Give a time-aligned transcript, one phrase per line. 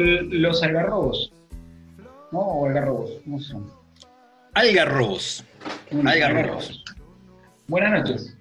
[0.00, 1.32] Los algarrobos.
[2.32, 2.40] ¿No?
[2.40, 3.10] O algarrobos.
[3.24, 3.70] ¿Cómo son?
[4.54, 5.44] Algarrobos.
[5.90, 6.84] Mm, Algarrobos.
[7.66, 8.36] Buenas noches.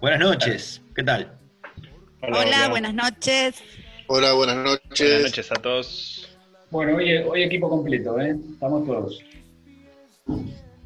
[0.00, 0.82] Buenas noches.
[0.94, 1.36] ¿Qué tal?
[2.22, 3.62] Hola, buenas noches.
[4.06, 4.98] Hola, buenas noches.
[4.98, 6.38] Buenas noches a todos.
[6.70, 8.36] Bueno, hoy, hoy equipo completo, ¿eh?
[8.52, 9.22] Estamos todos.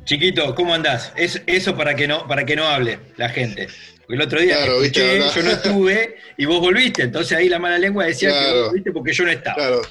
[0.04, 1.12] Chiquito, ¿cómo andás?
[1.16, 3.68] Es, eso para que no, para que no hable la gente.
[4.08, 7.02] Porque el otro día Claro, escuché, yo no estuve y vos volviste.
[7.02, 9.54] Entonces ahí la mala lengua decía que vos volviste porque yo no estaba.
[9.56, 9.82] Claro.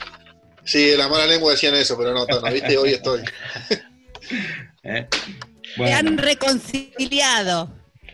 [0.63, 3.21] Sí, la mala lengua decían eso, pero no, no, viste, hoy estoy.
[4.83, 5.07] ¿eh?
[5.75, 7.71] Se han reconciliado.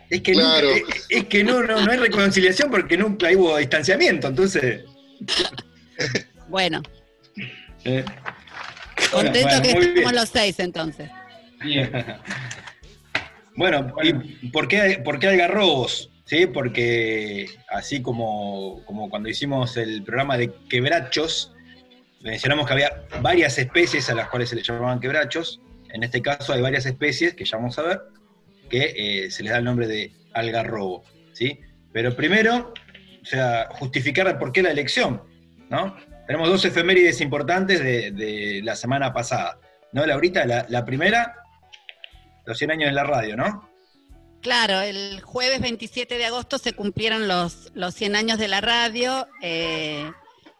[0.09, 0.69] es que, Claro.
[0.75, 4.27] nunca- es, es que no, no, no hay reconciliación porque nunca hubo distanciamiento.
[4.27, 4.81] Entonces,
[6.49, 6.83] Bueno,
[7.85, 8.03] ¿eh?
[9.09, 9.83] contento Bueno, que bien.
[9.87, 11.09] estemos los seis entonces.
[11.63, 11.89] Bien.
[13.55, 16.09] Bueno, ¿y por qué, por qué algarrobos?
[16.25, 16.47] ¿Sí?
[16.47, 21.53] Porque así como, como cuando hicimos el programa de quebrachos,
[22.21, 25.61] mencionamos que había varias especies a las cuales se les llamaban quebrachos.
[25.89, 28.01] En este caso hay varias especies, que ya vamos a ver,
[28.69, 28.93] que
[29.25, 31.03] eh, se les da el nombre de algarrobo.
[31.33, 31.59] ¿sí?
[31.91, 32.73] Pero primero,
[33.21, 35.21] o sea, justificar por qué la elección.
[35.69, 35.95] ¿no?
[36.25, 39.59] Tenemos dos efemérides importantes de, de la semana pasada.
[39.91, 40.45] ¿No, Laurita?
[40.45, 41.42] La, la primera,
[42.45, 43.69] los 100 años de la radio, ¿no?
[44.41, 49.27] Claro, el jueves 27 de agosto se cumplieron los, los 100 años de la radio.
[49.41, 50.11] eh,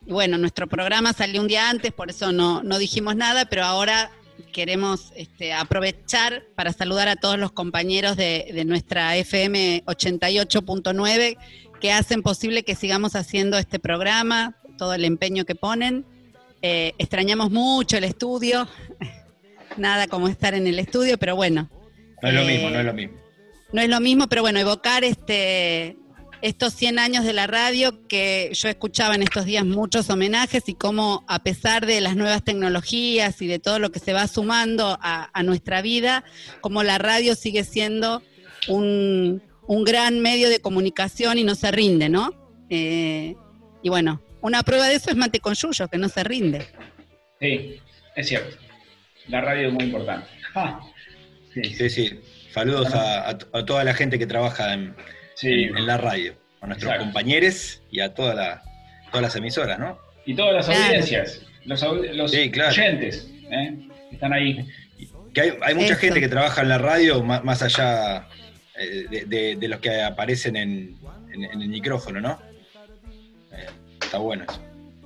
[0.05, 3.63] y bueno, nuestro programa salió un día antes, por eso no, no dijimos nada, pero
[3.63, 4.11] ahora
[4.51, 11.37] queremos este, aprovechar para saludar a todos los compañeros de, de nuestra FM 88.9
[11.79, 16.05] que hacen posible que sigamos haciendo este programa, todo el empeño que ponen.
[16.61, 18.67] Eh, extrañamos mucho el estudio,
[19.77, 21.69] nada como estar en el estudio, pero bueno,
[22.21, 23.17] No es lo Eh, mismo, no es lo mismo.
[23.71, 25.97] no es lo mismo, pero bueno, evocar este,
[26.41, 30.73] estos 100 años de la radio que yo escuchaba en estos días muchos homenajes y
[30.73, 34.97] cómo a pesar de las nuevas tecnologías y de todo lo que se va sumando
[35.01, 36.23] a, a nuestra vida,
[36.61, 38.21] como la radio sigue siendo
[38.67, 42.31] un, un gran medio de comunicación y no se rinde, ¿no?
[42.69, 43.35] Eh,
[43.81, 46.65] y bueno, una prueba de eso es Mate con Yuyo, que no se rinde.
[47.39, 47.79] Sí,
[48.15, 48.57] es cierto.
[49.27, 50.27] La radio es muy importante.
[50.55, 50.79] Ah,
[51.53, 52.19] sí, Sí, sí.
[52.51, 53.35] Saludos a,
[53.65, 54.95] toda la gente que trabaja en,
[55.33, 55.47] sí.
[55.63, 57.05] en- en la radio, a nuestros Exacto.
[57.05, 58.61] compañeros y a toda la-
[59.09, 59.97] todas las emisoras, ¿no?
[60.27, 60.83] Y todas las Claro.
[60.85, 61.81] audiencias, los,
[62.15, 62.69] los Sí, claro.
[62.69, 63.77] oyentes, ¿eh?
[64.11, 64.63] están ahí.
[65.33, 65.97] Que hay, hay mucha Eso.
[66.01, 68.27] gente que trabaja en la radio más, allá
[68.79, 70.95] eh, de, de- de los que aparecen en,
[71.33, 72.39] en- en el micrófono, ¿no?
[73.51, 73.65] Eh,
[74.03, 74.61] está bueno eso.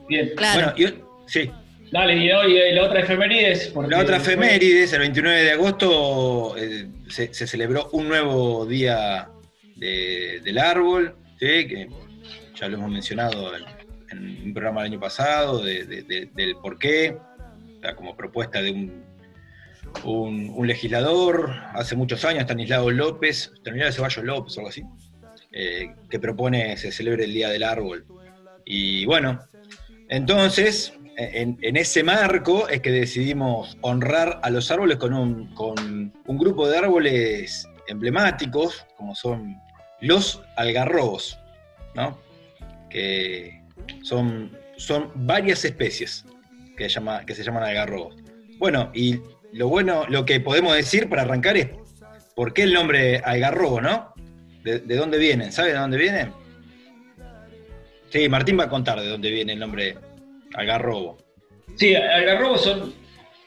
[0.10, 0.32] Bien.
[0.36, 0.74] Claro.
[0.76, 0.94] Bueno,
[1.26, 1.50] y, sí,
[1.92, 5.52] Dale, y hoy eh, la otra efeméride es porque La otra efemérides, el 29 de
[5.52, 9.30] agosto, eh, se, se celebró un nuevo día
[9.76, 11.68] de- del árbol, ¿sí?
[11.68, 11.88] que
[12.56, 13.64] ya lo hemos mencionado en,
[14.12, 17.16] en un programa del año pasado, de- de- de- del por qué,
[17.78, 19.04] o sea, como propuesta de un,
[20.04, 24.84] un- un legislador, hace muchos años, Stanislao López, Stanislao Ceballos López o algo así,
[25.54, 28.06] eh, que propone se celebre el Día del Árbol.
[28.66, 29.40] Y bueno,
[30.10, 36.78] entonces, en, ese marco es que decidimos honrar a los árboles con un, grupo de
[36.78, 39.60] árboles emblemáticos, como son
[40.00, 41.40] los algarrobos,
[41.96, 42.20] ¿no?
[42.90, 43.64] que
[44.04, 46.24] son, son varias especies
[46.78, 48.16] que, llama, que se llaman algarrobos.
[48.60, 49.20] Bueno, y
[49.54, 51.70] lo bueno, lo que podemos decir para arrancar es,
[52.36, 54.14] ¿por qué el nombre algarrobo, no?
[54.64, 55.52] ¿De, de dónde vienen?
[55.52, 56.32] ¿Sabe de dónde vienen?
[58.10, 59.98] Sí, Martín va a contar de dónde viene el nombre
[60.54, 61.18] algarrobo.
[61.76, 62.94] Sí, algarrobos son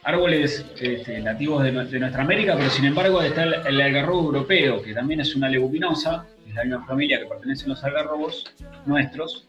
[0.02, 4.82] árboles este, nativos de, nue- de nuestra América, pero sin embargo está el, algarrobo europeo,
[4.82, 8.44] que también es una leguminosa, es la misma familia que pertenecen los algarrobos
[8.86, 9.46] nuestros,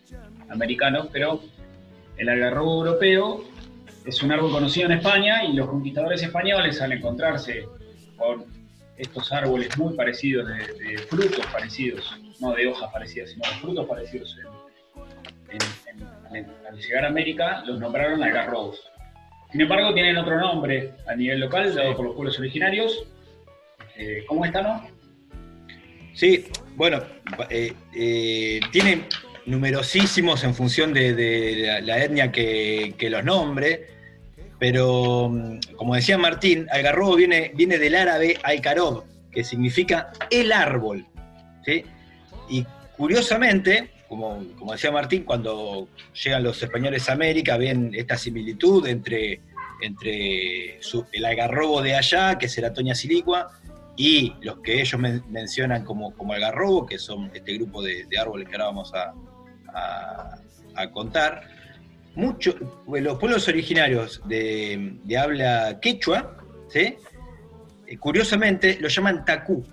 [0.49, 1.41] americanos, pero
[2.17, 3.43] el algarrobo europeo
[4.05, 7.65] es un árbol conocido en España y los conquistadores españoles al encontrarse
[8.17, 8.45] con
[8.97, 13.87] estos árboles muy parecidos, de, de frutos parecidos, no de hojas parecidas, sino de frutos
[13.87, 14.47] parecidos en,
[15.51, 18.81] en- en- en- al llegar a América, los nombraron algarrobos.
[19.51, 23.03] Sin embargo, tienen otro nombre a nivel local, dado por los pueblos originarios.
[23.97, 24.87] Eh, ¿Cómo está, no?
[26.13, 26.45] Sí,
[26.75, 27.01] Bueno,
[27.49, 29.03] eh, eh, tiene
[29.45, 33.87] numerosísimos en función de, de la, la etnia que, que los nombre,
[34.57, 41.05] pero mm, como decía Martín, algarrobo viene, viene del árabe al-karob, que significa el árbol.
[41.65, 41.83] ¿sí?
[42.49, 42.65] Y
[42.95, 45.87] curiosamente, como, como decía Martín, cuando
[46.21, 49.39] llegan los españoles a América, ven esta similitud entre,
[49.81, 50.79] entre
[51.13, 53.49] el algarrobo de allá, que es el Atoña silicua,
[53.95, 58.49] y los que ellos men- mencionan como, como algarrobo, que son este grupo de, árboles
[58.49, 59.13] que ahora vamos a,
[60.75, 61.43] a- contar.
[62.13, 62.53] Mucho,
[62.85, 66.35] bueno, los pueblos originarios de, de habla quechua,
[66.67, 66.97] ¿sí?
[67.87, 69.65] Eh, curiosamente lo llaman tacú,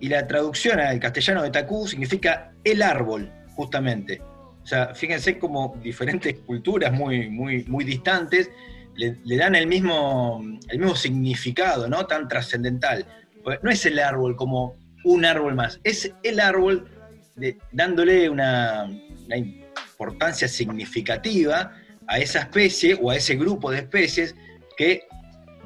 [0.00, 4.22] y la traducción al castellano de tacú significa el árbol, justamente.
[4.62, 8.48] O sea, fíjense como diferentes culturas muy, muy, muy distantes
[8.94, 12.06] le, dan el mismo, el mismo significado, ¿no?
[12.06, 13.06] Tan trascendental.
[13.42, 16.88] Pues no es el árbol como un árbol más, es el árbol
[17.36, 18.90] de- dándole una,
[19.26, 21.72] una importancia significativa
[22.08, 24.34] a esa especie o a ese grupo de especies
[24.76, 25.02] que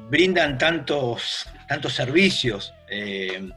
[0.09, 3.49] brindan tantos, tantos servicios, eh,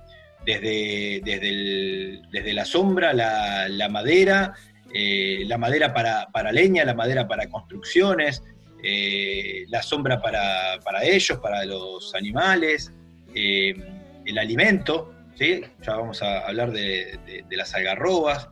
[0.46, 4.54] desde, desde, desde la sombra, la, madera,
[4.94, 8.42] eh, la madera para, para leña, la madera para construcciones,
[8.82, 12.92] eh, la sombra para, para ellos, para los animales,
[13.34, 13.74] eh,
[14.24, 15.62] el alimento, ¿sí?
[15.82, 18.48] ya vamos a hablar de, de- de las algarrobas,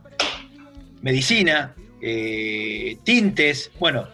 [1.01, 1.75] medicina,
[3.05, 4.09] tintes, bueno,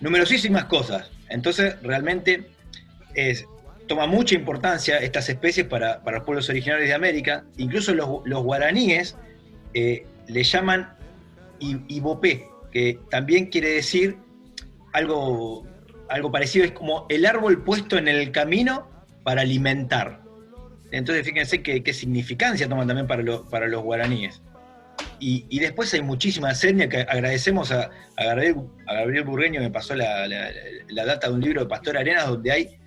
[0.00, 1.10] numerosísimas cosas.
[1.28, 2.48] Entonces, realmente
[3.14, 3.44] es,
[3.86, 7.44] toma mucha importancia estas especies para, para los pueblos originarios de América.
[7.56, 9.16] Incluso los, guaraníes
[9.74, 10.96] eh, le llaman
[11.60, 14.16] ibopé, que también quiere decir
[14.92, 15.66] algo,
[16.08, 18.88] algo parecido, es como el árbol puesto en el camino
[19.22, 20.20] para alimentar.
[20.90, 24.42] Entonces, fíjense qué, qué significancia toman también para, para los guaraníes.
[25.18, 28.56] Y, y después hay muchísimas etnias que agradecemos a, Gabriel,
[28.86, 30.50] Gabriel Burgueño, me pasó la, la-
[30.88, 32.78] la data de un libro de Pastor Arenas, donde hay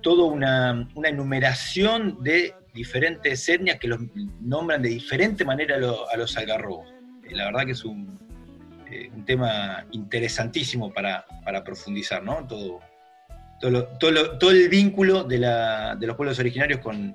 [0.00, 4.00] toda una, enumeración de diferentes etnias que los
[4.40, 6.88] nombran de diferente manera a, lo- a los algarrobos.
[7.28, 8.18] Eh, La verdad que es un,
[8.90, 12.46] eh, un tema interesantísimo para, para profundizar, ¿no?
[12.48, 12.80] Todo,
[13.60, 17.14] todo, todo, el vínculo de, la- de los pueblos originarios con,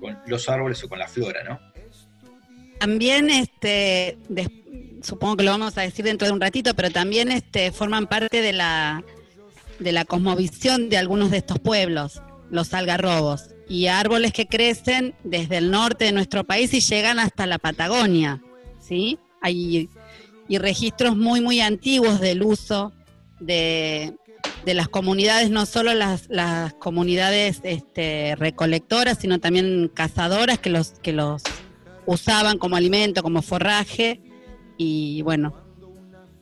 [0.00, 1.60] con los árboles o con la flora, ¿no?
[2.78, 4.18] También, este,
[5.02, 8.42] supongo que lo vamos a decir dentro de un ratito, pero también este, forman parte
[8.42, 9.02] de la,
[9.78, 15.58] de la cosmovisión de algunos de estos pueblos, los algarrobos, y árboles que crecen desde
[15.58, 18.42] el norte de nuestro país y llegan hasta la Patagonia,
[18.80, 19.18] ¿sí?
[19.42, 19.88] Hay
[20.48, 22.92] y registros muy, muy antiguos del uso
[23.40, 24.14] de,
[24.64, 30.90] de las comunidades, no solo las, las comunidades este, recolectoras, sino también cazadoras que los,
[31.02, 31.42] que los
[32.06, 34.20] usaban como alimento, como forraje.
[34.78, 35.54] Y bueno,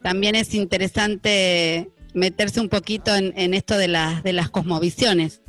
[0.03, 5.43] también es interesante meterse un poquito en, en esto de las, de las cosmovisiones.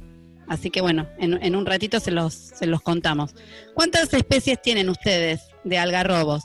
[0.48, 3.34] Así que bueno, en, en un ratito se los, se los contamos.
[3.74, 6.44] ¿Cuántas especies tienen ustedes de algarrobos?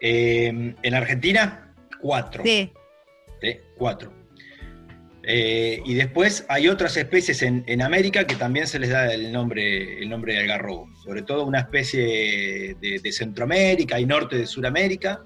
[0.00, 2.44] Eh, en Argentina, cuatro.
[2.44, 2.72] Sí,
[3.40, 3.56] ¿sí?
[3.76, 4.12] Cuatro.
[5.22, 9.30] Eh, y después hay otras especies en, en América que también se les da el
[9.32, 10.88] nombre, el nombre de algarrobo.
[11.04, 15.22] Sobre todo una especie de, de Centroamérica y norte de Sudamérica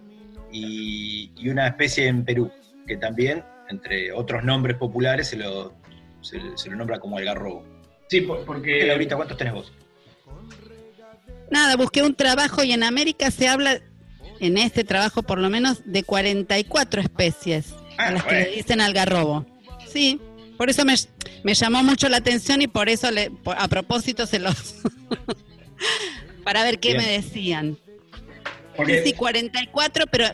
[0.50, 2.50] y, y una especie en Perú,
[2.86, 5.74] que también, entre otros nombres populares, se lo,
[6.20, 7.64] se, se lo nombra como algarrobo.
[8.08, 9.72] Sí, por- porque Laurita, ¿cuántos tenés vos?
[11.50, 13.80] nada, busqué un trabajo y en América se habla,
[14.40, 18.80] en este trabajo por lo menos, de 44 especies Ah, a las que le dicen
[18.80, 19.46] algarrobo.
[19.86, 20.20] Sí,
[20.56, 20.94] por eso me,
[21.44, 24.76] me llamó mucho la atención y por eso le, a propósito se los...
[26.44, 27.04] para ver qué Bien.
[27.04, 27.78] me decían.
[28.76, 30.26] porque- Sí, sí, 44, pero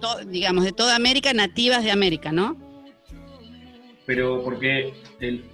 [0.00, 2.56] to- digamos de toda América, nativas de América, ¿no?
[4.04, 5.44] pero porque el-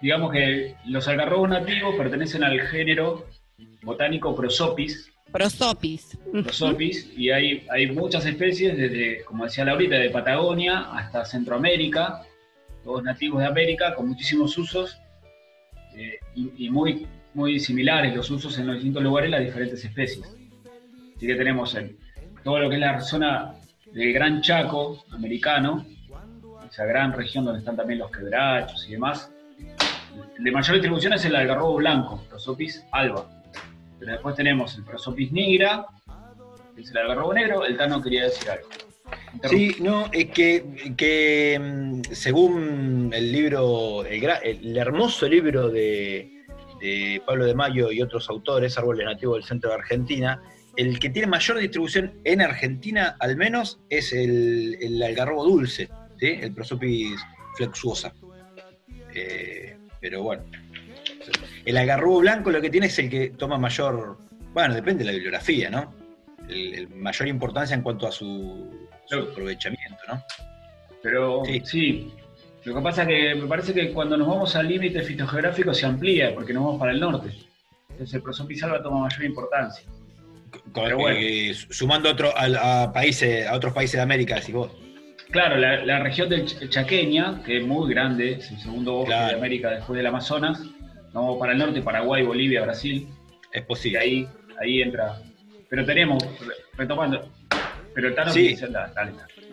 [0.00, 3.26] digamos que los algarrobos nativos pertenecen al género
[3.82, 6.18] botánico Prosopis, Prosopis.
[6.42, 12.22] Prosopis, y hay, hay muchas especies, desde, como decía Laurita, de Patagonia hasta Centroamérica,
[12.82, 14.98] todos nativos de América, con muchísimos usos,
[15.94, 20.26] eh, y, y muy, muy similares los usos en los distintos lugares, las diferentes especies.
[21.16, 21.96] Así que tenemos en
[22.42, 23.54] todo lo que es la zona
[23.92, 25.86] del Gran Chaco americano,
[26.70, 29.30] esa gran región donde están también los quebrachos y demás.
[30.38, 33.28] De mayor distribución es el algarrobo blanco, Prosopis alba.
[33.98, 35.86] Pero después tenemos el Prosopis nigra,
[36.74, 37.64] que es el algarrobo negro.
[37.64, 38.68] El Tano quería decir algo.
[39.48, 46.40] Sí, no, es que, que mm, según el libro, el, el hermoso libro de,
[46.80, 50.42] de Pablo de Mayo y otros autores, árboles nativos del centro de Argentina,
[50.76, 56.38] el que tiene mayor distribución en Argentina, al menos, es el, el algarrobo dulce, ¿sí?
[56.40, 57.20] el Prosopis
[57.56, 58.12] flexuosa.
[59.14, 60.44] Eh, pero bueno,
[61.64, 64.18] el algarrobo blanco lo que tiene es el que toma mayor,
[64.52, 65.94] bueno, depende de la bibliografía, ¿no?
[66.48, 70.22] El, el mayor importancia en cuanto a su, su aprovechamiento, ¿no?
[71.02, 71.62] Pero Sí.
[71.64, 72.12] sí.
[72.64, 75.86] Lo que pasa es que me parece que cuando nos vamos al límite fitogeográfico se
[75.86, 77.30] amplía, porque nos vamos para el norte.
[77.88, 79.88] Entonces el Prosopis alba toma mayor importancia.
[80.50, 81.18] Con- Pero bueno.
[81.20, 84.70] eh, sumando otro, a, a países, a otros países de América, decís vos.
[85.30, 89.10] Claro, la, la región del Ch- Chaqueña, que es muy grande, es el segundo bosque
[89.12, 89.28] Claro.
[89.28, 90.60] de América después del Amazonas,
[91.12, 93.08] vamos para el norte, Paraguay, Bolivia, Brasil,
[93.52, 93.98] Es y posible.
[93.98, 94.28] ahí,
[94.60, 95.20] ahí entra.
[95.68, 97.28] Pero tenemos, re- retomando,
[97.94, 98.56] pero Tano Sí.
[98.94, 99.12] dale.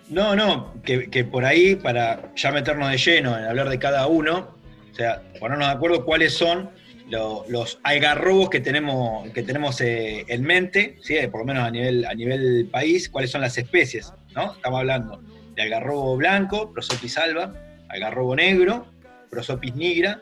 [0.10, 4.08] No, no, que, que por ahí, para ya meternos de lleno en hablar de cada
[4.08, 4.56] uno,
[4.92, 6.72] o sea, ponernos de acuerdo cuáles son
[7.10, 11.16] lo- los algarrobos que tenemos, que tenemos eh, en mente, ¿sí?
[11.32, 14.54] por lo menos a nivel, a nivel país, cuáles son las especies, ¿no?
[14.54, 15.22] Estamos hablando
[15.56, 17.54] de algarrobo blanco, Prosopis alba,
[17.90, 18.88] algarrobo negro,
[19.30, 20.22] Prosopis nigra,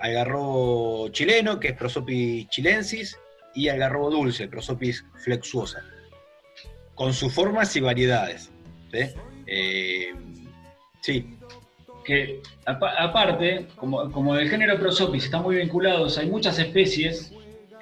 [0.00, 3.18] algarrobo chileno, que es Prosopis chilensis,
[3.54, 5.82] y algarrobo dulce, Prosopis flexuosa,
[6.94, 8.50] con sus formas y variedades.
[8.92, 8.98] ¿sí?
[9.46, 10.08] Eh,
[11.00, 11.35] sí,
[12.06, 17.32] que apa- aparte, como, como del género Prosopis están muy vinculados, hay muchas especies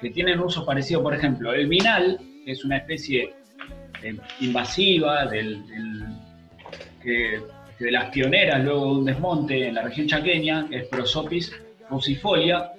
[0.01, 1.03] que tienen usos parecidos.
[1.03, 3.33] Por ejemplo, el minal, que es una especie
[4.03, 5.61] eh, invasiva del,
[7.03, 11.53] de las pioneras luego de un desmonte en la región chaqueña, que es Prosopis
[11.87, 12.71] fusifolia,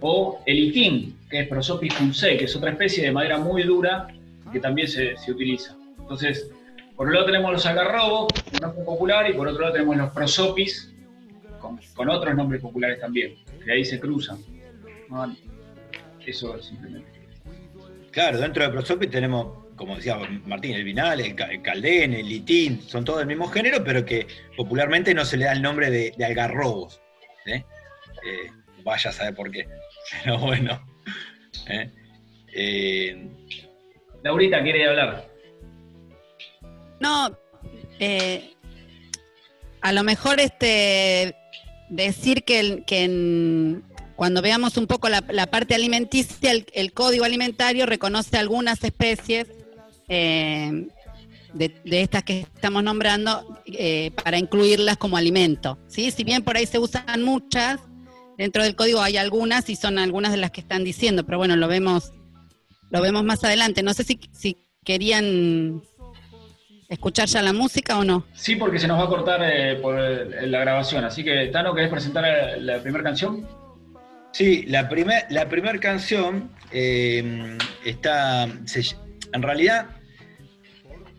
[0.00, 4.08] o el itín, que es Prosopis funce, que es otra especie de madera muy dura
[4.52, 5.76] que también se, se utiliza.
[5.98, 6.50] Entonces,
[6.96, 10.10] por un lado tenemos los algarrobos, un nombre popular, y por otro lado tenemos los
[10.12, 10.92] prosopis,
[11.60, 13.34] con, con otros nombres populares también,
[13.64, 14.38] que ahí se cruzan.
[15.10, 15.34] ¿no?
[16.24, 17.10] Eso simplemente.
[18.10, 22.26] claro, dentro de Prosopis tenemos, como decía Martín, el vinal, el, ca- el caldén, el
[22.28, 25.90] litín, son todos del mismo género, pero que popularmente no se le da el nombre
[25.90, 27.00] de, de algarrobos.
[27.44, 27.52] ¿sí?
[27.52, 28.50] Eh,
[28.84, 29.66] vaya a saber por qué.
[30.24, 30.80] Pero bueno.
[31.68, 31.90] ¿eh?
[32.54, 33.28] Eh,
[34.22, 35.28] Laurita quiere hablar.
[37.04, 37.36] No,
[38.00, 38.54] eh,
[39.82, 41.36] a lo mejor este
[41.90, 43.82] decir que, que
[44.16, 45.20] cuando veamos un poco la,
[45.50, 49.48] parte alimenticia, el, código alimentario reconoce algunas especies
[50.08, 50.88] eh,
[51.52, 55.78] de, de estas que estamos nombrando eh, para incluirlas como alimento.
[55.88, 56.10] ¿sí?
[56.10, 57.80] Si bien por ahí se usan muchas,
[58.38, 61.54] dentro del código hay algunas y son algunas de las que están diciendo, pero bueno,
[61.54, 62.12] lo vemos,
[62.88, 63.82] lo vemos más adelante.
[63.82, 65.82] No sé si, si querían
[66.88, 68.26] escuchar ya la música o no.
[68.34, 71.04] Sí, porque se nos va a cortar eh, por el- la grabación.
[71.04, 72.24] Así que, Tano, ¿querés presentar
[72.58, 73.46] la primera canción?
[74.32, 78.48] Sí, la primera la primer canción eh, está.
[78.64, 78.96] se-
[79.32, 79.86] en realidad,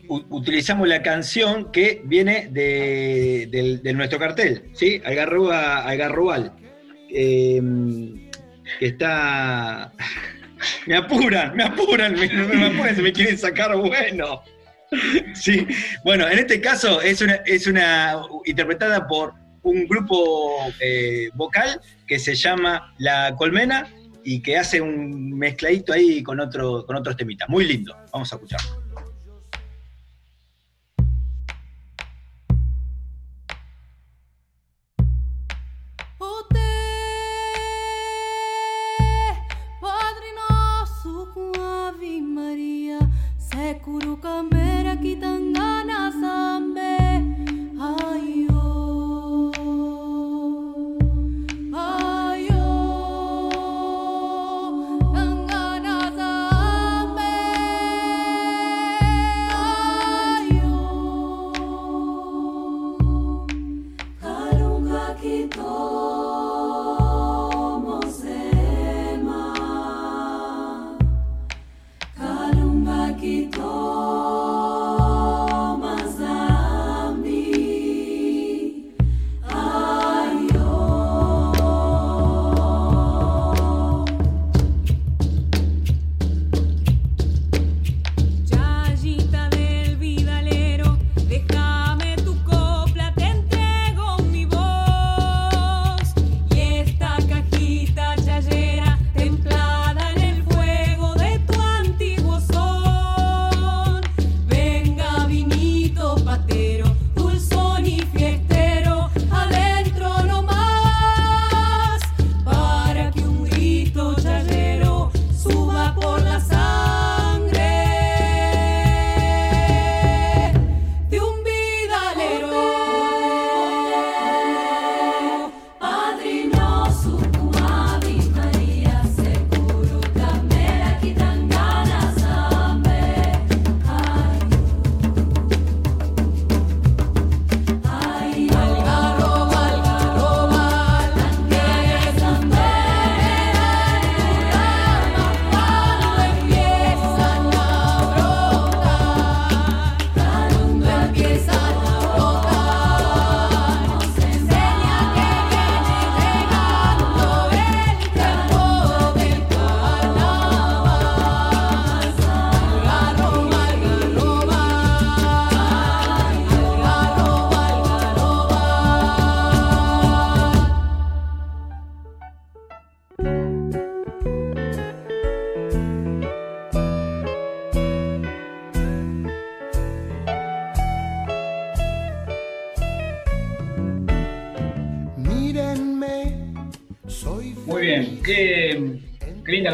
[0.07, 5.01] u- utilizamos la canción que viene de, nuestro cartel, ¿sí?
[5.05, 6.53] Algarroba, Algarrobal.
[7.09, 7.61] eh,
[8.79, 9.91] que está.
[10.87, 14.41] Me apuran, me apuran, me, me apuran, se me quieren sacar bueno.
[15.33, 15.67] Sí,
[16.03, 18.15] bueno, en este caso es una, es una
[18.45, 23.87] interpretada por un grupo eh, vocal que se llama La Colmena
[24.23, 27.49] y que hace un mezcladito ahí con, otro, con otros temitas.
[27.49, 27.95] Muy lindo.
[28.11, 28.59] Vamos a escuchar.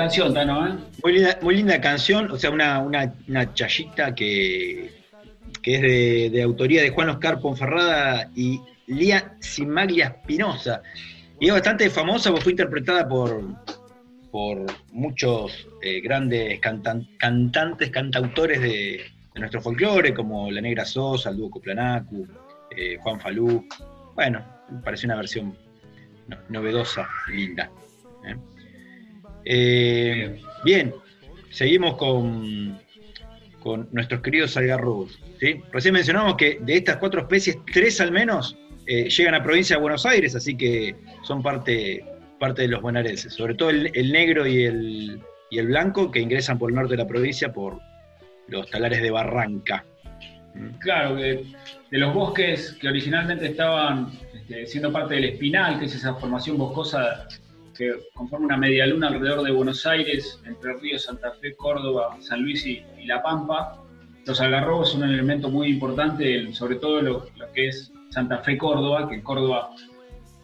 [0.01, 1.38] Canción, ¿eh?
[1.41, 4.91] Muy linda, canción, o sea, una, una, chayita que,
[5.62, 10.81] que es de, autoría de Juan Oscar Ponferrada y Lía Simaglia Espinosa.
[11.39, 13.43] Y es bastante famosa porque fue interpretada por,
[14.31, 19.01] por muchos eh, grandes cantan- cantantes, cantautores de,
[19.36, 22.27] nuestro folclore, como La Negra Sosa, el dúo Coplanacu,
[22.75, 23.67] eh, Juan Falú.
[24.15, 25.55] Bueno, me pareció una versión
[26.27, 27.70] no- novedosa, linda.
[29.45, 30.93] Eh, bien,
[31.50, 32.79] seguimos con,
[33.60, 35.19] con nuestros queridos algarrobos.
[35.39, 35.62] ¿sí?
[35.71, 39.81] Recién mencionamos que de estas cuatro especies, tres al menos eh, llegan a provincia de
[39.81, 42.03] Buenos Aires, así que son parte,
[42.39, 43.33] parte de los bonaerenses.
[43.33, 47.03] Sobre todo el, negro y el, y el blanco que ingresan por el norte de
[47.03, 47.79] la provincia por
[48.48, 49.85] los talares de Barranca.
[50.79, 51.46] Claro, de,
[51.92, 56.57] de los bosques que originalmente estaban este, siendo parte del Espinal, que es esa formación
[56.57, 57.27] boscosa
[57.74, 62.42] que conforma una media luna alrededor de Buenos Aires, entre Ríos, Santa Fe, Córdoba, San
[62.42, 63.84] Luis y, La Pampa.
[64.25, 69.10] Los algarrobos son un elemento muy importante, sobre todo lo, que es Santa Fe, Córdoba,
[69.10, 69.72] que Córdoba,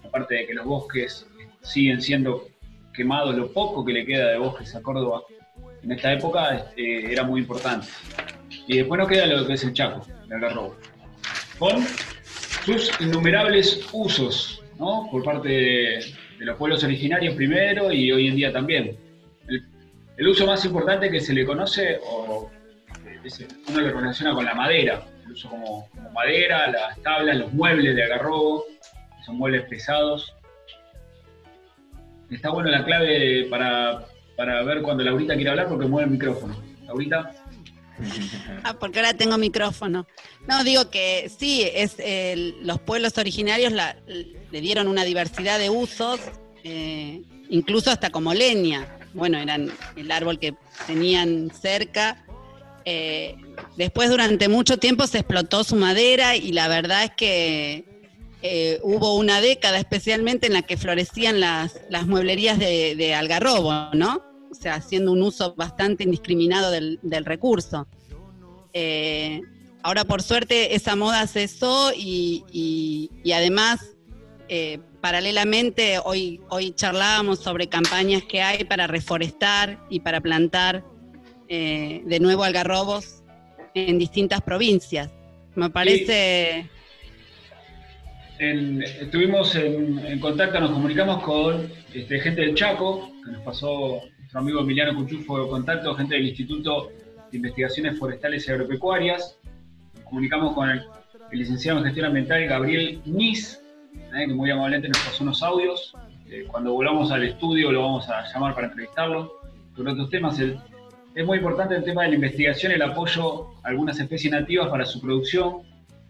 [0.03, 1.27] aparte de que los bosques
[1.61, 2.47] siguen siendo
[2.93, 5.23] quemados, lo poco que le queda de bosques a Córdoba
[5.83, 7.87] en esta época este, era muy importante.
[8.67, 10.75] Y después nos queda lo que es el Chaco, el algarrobo,
[11.59, 11.83] con
[12.65, 15.07] sus innumerables usos, ¿no?
[15.11, 15.99] Por parte de,
[16.37, 18.97] de los pueblos originarios primero y hoy en día también.
[20.17, 22.49] El, uso más importante que se le conoce, o
[23.05, 27.95] eh, uno lo relaciona con la madera, el uso como, madera, las tablas, los muebles
[27.95, 30.33] de algarrobo, que son muebles pesados.
[32.31, 36.55] Está bueno la clave para, para ver cuando Laurita quiere hablar porque mueve el micrófono.
[36.87, 37.31] Laurita.
[38.63, 40.07] Ah, porque ahora tengo micrófono.
[40.47, 45.69] No, digo que sí, es el- los pueblos originarios la- le dieron una diversidad de
[45.69, 46.19] usos,
[46.63, 48.87] eh, incluso hasta como leña.
[49.13, 50.53] Bueno, eran el árbol que
[50.85, 52.23] tenían cerca.
[52.85, 53.35] Eh,
[53.75, 57.85] después, durante mucho tiempo, se explotó su madera y la verdad es que
[58.43, 63.89] eh, hubo una década especialmente en la que florecían las, las mueblerías de, de algarrobo,
[63.93, 64.23] ¿no?
[64.51, 67.87] O sea, haciendo un uso bastante indiscriminado del, del recurso.
[68.73, 69.41] Eh,
[69.83, 73.95] ahora, por suerte, esa moda cesó y, y- y además,
[74.49, 80.83] eh, paralelamente, hoy, hoy charlábamos sobre campañas que hay para reforestar y para plantar
[81.49, 83.23] eh, de nuevo algarrobos
[83.73, 85.09] en distintas provincias.
[85.55, 86.69] Me parece...
[88.39, 94.01] Estuvimos en, en contacto, nos comunicamos con este, gente del Chaco, que nos pasó
[94.37, 96.89] nuestro amigo Emiliano Cuchufo contacto, gente del Instituto
[97.31, 99.39] de Investigaciones Forestales y Agropecuarias.
[99.95, 100.83] Nos comunicamos con el,
[101.31, 103.59] el licenciado en Gestión Ambiental Gabriel Nis,
[104.15, 105.93] eh, que muy amablemente nos pasó unos audios.
[106.29, 109.33] Eh, cuando volvamos al estudio lo vamos a llamar para entrevistarlo
[109.75, 110.39] sobre otros temas.
[110.39, 110.59] El-
[111.15, 114.85] es muy importante el tema de la investigación, el apoyo a algunas especies nativas para
[114.85, 115.63] su producción,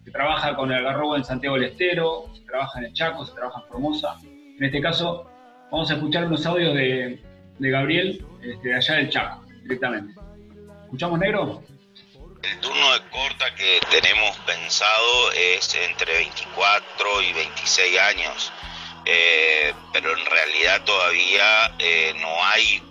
[0.04, 3.34] se trabaja con el algarrobo en Santiago del Estero, se trabaja en el Chaco, se
[3.34, 4.16] trabaja en Formosa.
[4.24, 5.26] En este caso,
[5.72, 7.22] vamos a escuchar unos audios de,
[7.60, 10.20] de Gabriel, este, de allá del Chaco, directamente.
[10.84, 11.63] ¿Escuchamos, negro?
[12.43, 18.54] El turno de corta que tenemos pensado es entre 24 y 26 años,
[19.10, 22.84] Eh, pero en realidad todavía eh, no hay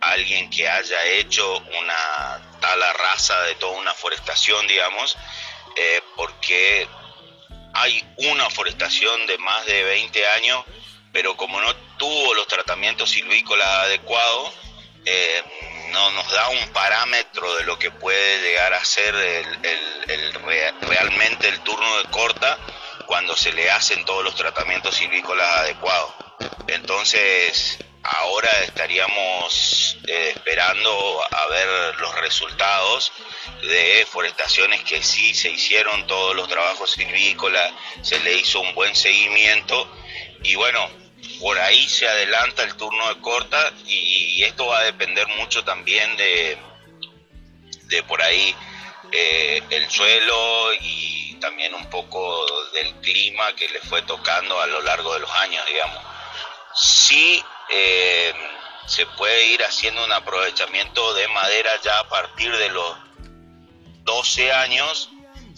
[0.00, 5.18] alguien que haya hecho una tala rasa de toda una forestación, digamos,
[5.76, 6.88] eh, porque
[7.74, 10.64] hay una forestación de más de 20 años,
[11.12, 14.52] pero como no tuvo los tratamientos silvícolas adecuados,
[15.04, 15.42] eh,
[15.90, 19.14] no nos da un parámetro de lo que puede llegar a ser
[20.82, 22.58] realmente el turno de corta
[23.06, 26.12] cuando se le hacen todos los tratamientos silvícolas adecuados.
[26.68, 33.12] Entonces, ahora estaríamos eh, esperando a ver los resultados
[33.62, 38.94] de forestaciones que sí se hicieron todos los trabajos silvícolas, se le hizo un buen
[38.94, 39.90] seguimiento
[40.42, 40.88] y bueno,
[41.40, 46.16] por ahí se adelanta el turno de corta y, esto va a depender mucho también
[46.16, 46.58] de,
[47.84, 48.54] de por ahí
[49.12, 54.80] eh, el suelo y también un poco del clima que le fue tocando a lo
[54.82, 56.02] largo de los años, digamos.
[56.74, 58.32] Sí eh,
[58.86, 62.96] se puede ir haciendo un aprovechamiento de madera ya a partir de los
[64.04, 65.10] 12 años,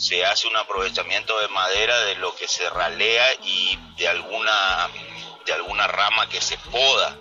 [0.02, 4.88] se hace un aprovechamiento de madera de lo que se ralea y de alguna,
[5.46, 7.16] de alguna rama que se poda.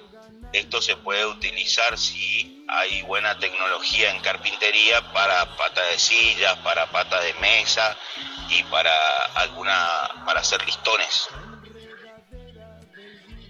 [0.51, 6.87] Esto se puede utilizar si hay buena tecnología en carpintería para pata de sillas, para
[6.87, 7.95] pata de mesa
[8.49, 8.91] y para
[9.35, 11.29] alguna para hacer listones.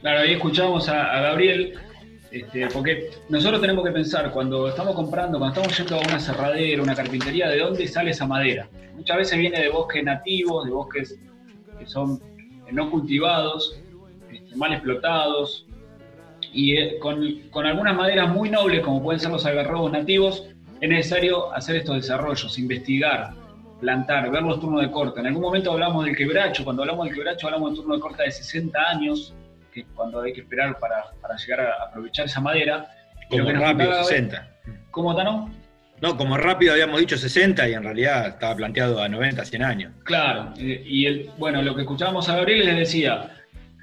[0.02, 1.91] Claro, ahí escuchábamos a, a Gabriel
[2.32, 6.82] Este, porque nosotros tenemos que pensar, cuando estamos comprando, cuando estamos yendo a una cerradera,
[6.82, 8.70] una carpintería, ¿de dónde sale esa madera?
[8.96, 11.20] Muchas veces viene de bosques nativos, de bosques
[11.78, 12.22] que son
[12.72, 13.78] no cultivados,
[14.32, 15.66] este, mal explotados,
[16.54, 20.48] y eh, con, algunas maderas muy nobles, como pueden ser los algarrobos nativos,
[20.80, 23.34] es necesario hacer estos desarrollos, investigar,
[23.80, 25.20] plantar, ver los turnos de corta.
[25.20, 28.24] En algún momento hablamos del quebracho, cuando hablamos del quebracho hablamos de turno de corta
[28.24, 29.34] de 60 años,
[29.72, 32.90] que cuando hay que esperar para, para llegar a aprovechar esa madera.
[33.30, 34.48] Como que rápido, contaba- 60.
[34.92, 35.50] ¿Cómo, Tano?
[36.02, 39.94] No, como rápido habíamos dicho 60 y en realidad estaba planteado a 90, 100 años.
[40.04, 43.30] Claro, y el, bueno, lo que escuchábamos a Gabriel les decía,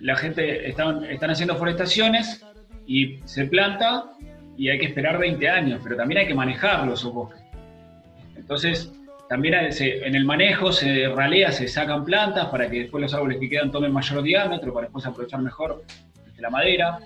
[0.00, 2.44] la gente están, están haciendo forestaciones
[2.86, 4.04] y se planta
[4.56, 7.40] y hay que esperar 20 años, pero también hay que manejarlos esos bosques.
[8.36, 8.92] Entonces,
[9.28, 13.38] también se- en el manejo se ralea, se sacan plantas para que después los árboles
[13.38, 15.82] que quedan tomen mayor diámetro, para después aprovechar mejor
[16.38, 16.98] la madera.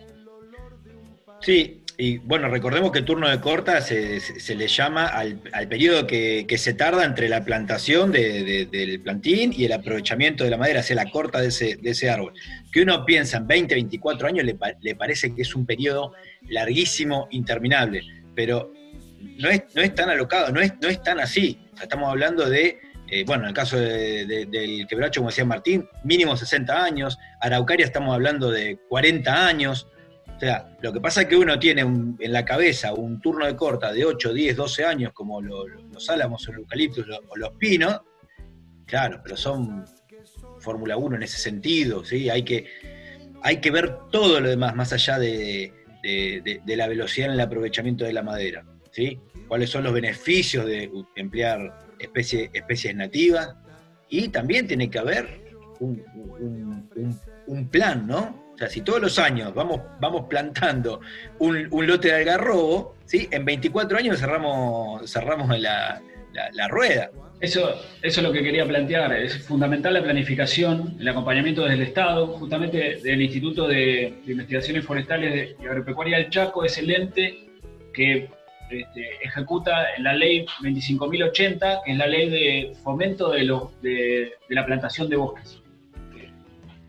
[1.41, 6.07] Sí, y bueno, recordemos que turno de corta se, se- le llama al, al periodo
[6.07, 10.51] que, que se tarda entre la plantación de- de- del plantín y el aprovechamiento de
[10.51, 12.33] la madera, sea, la corta de ese, de ese árbol.
[12.73, 16.13] Que uno piensa en 20, 24 años, le, le parece que es un periodo
[16.49, 18.03] larguísimo, interminable,
[18.35, 18.73] pero
[19.39, 21.59] no es, no es tan alocado, no es, no es tan así.
[21.83, 25.89] Estamos hablando de, eh, bueno, en el caso de- de- del quebracho, como decía Martín,
[26.05, 29.89] mínimo 60 años, Araucaria estamos hablando de 40 años.
[30.37, 33.55] O sea, lo que pasa es que uno tiene en la cabeza un turno de
[33.55, 37.37] corta de 8, 10, 12 años, como lo- lo- los álamos, o los eucaliptos o
[37.37, 38.01] los pinos,
[38.87, 39.85] claro, pero son
[40.59, 42.29] Fórmula 1 en ese sentido, ¿sí?
[42.31, 42.67] Hay que,
[43.43, 47.41] hay que ver todo lo demás, más allá de- de- de la velocidad en el
[47.41, 49.21] aprovechamiento de la madera, ¿sí?
[49.53, 53.55] Cuáles son los beneficios de emplear especie- especies nativas,
[54.09, 55.29] y también tiene que haber
[55.79, 56.03] un,
[57.47, 58.51] un- plan, ¿no?
[58.55, 61.03] O sea, si todos los años vamos, vamos plantando
[61.39, 63.29] un, lote de algarrobo, ¿sí?
[63.31, 66.01] en 24 años cerramos, cerramos la,
[66.55, 67.11] la- rueda.
[67.39, 69.13] Eso, eso es lo que quería plantear.
[69.13, 75.57] Es fundamental la planificación, el acompañamiento desde el Estado, justamente del Instituto de Investigaciones Forestales
[75.63, 77.51] y Agropecuaria del Chaco, es el ente
[77.93, 78.31] que
[78.75, 83.47] este, ejecuta la ley 25.080, que es la ley de fomento de,
[83.83, 85.63] de, la plantación de bosques,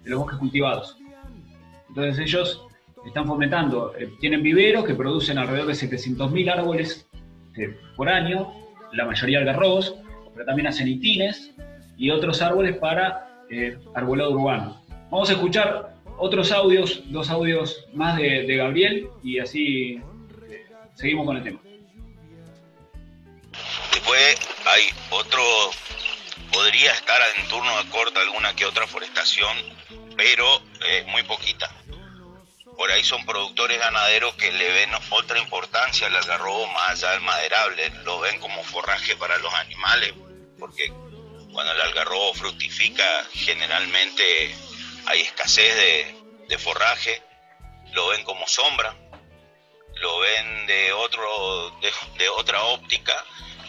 [0.04, 0.98] de los bosques cultivados.
[1.90, 2.66] Entonces ellos
[3.06, 7.08] están fomentando, eh, tienen viveros que producen alrededor de 700.000 árboles
[7.58, 8.54] eh, por año,
[8.94, 9.96] la mayoría algarrobos,
[10.34, 11.54] pero también hacen itines
[11.98, 14.82] y otros árboles para eh, arbolado urbano.
[15.12, 20.02] Vamos a escuchar otros audios, dos audios más de, de Gabriel y así
[20.50, 20.66] eh,
[20.96, 21.60] seguimos con el tema.
[24.04, 25.72] Después hay otro,
[26.52, 29.58] podría estar en turno de corta alguna que otra forestación,
[30.18, 31.72] pero eh, muy poquita.
[32.76, 37.22] Por ahí son productores ganaderos que le ven otra importancia al algarrobo más allá del
[37.22, 40.14] maderable, lo ven como forraje para los animales,
[40.60, 40.92] porque
[41.54, 44.54] cuando el algarrobo fructifica generalmente
[45.06, 46.16] hay escasez de,
[46.50, 47.22] de forraje,
[47.94, 48.94] lo ven como sombra,
[49.96, 53.24] lo ven de otro de, de otra óptica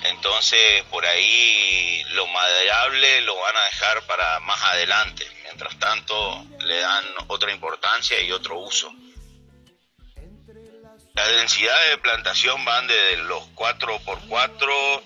[0.05, 5.27] entonces por ahí lo maderable lo van a dejar para más adelante.
[5.45, 8.93] Mientras tanto le dan otra importancia y otro uso.
[11.14, 15.03] Las densidades de plantación van desde los 4x4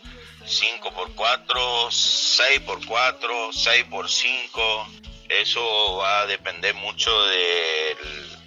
[0.46, 7.96] 5x4 6x4 6x5 eso va a depender mucho de,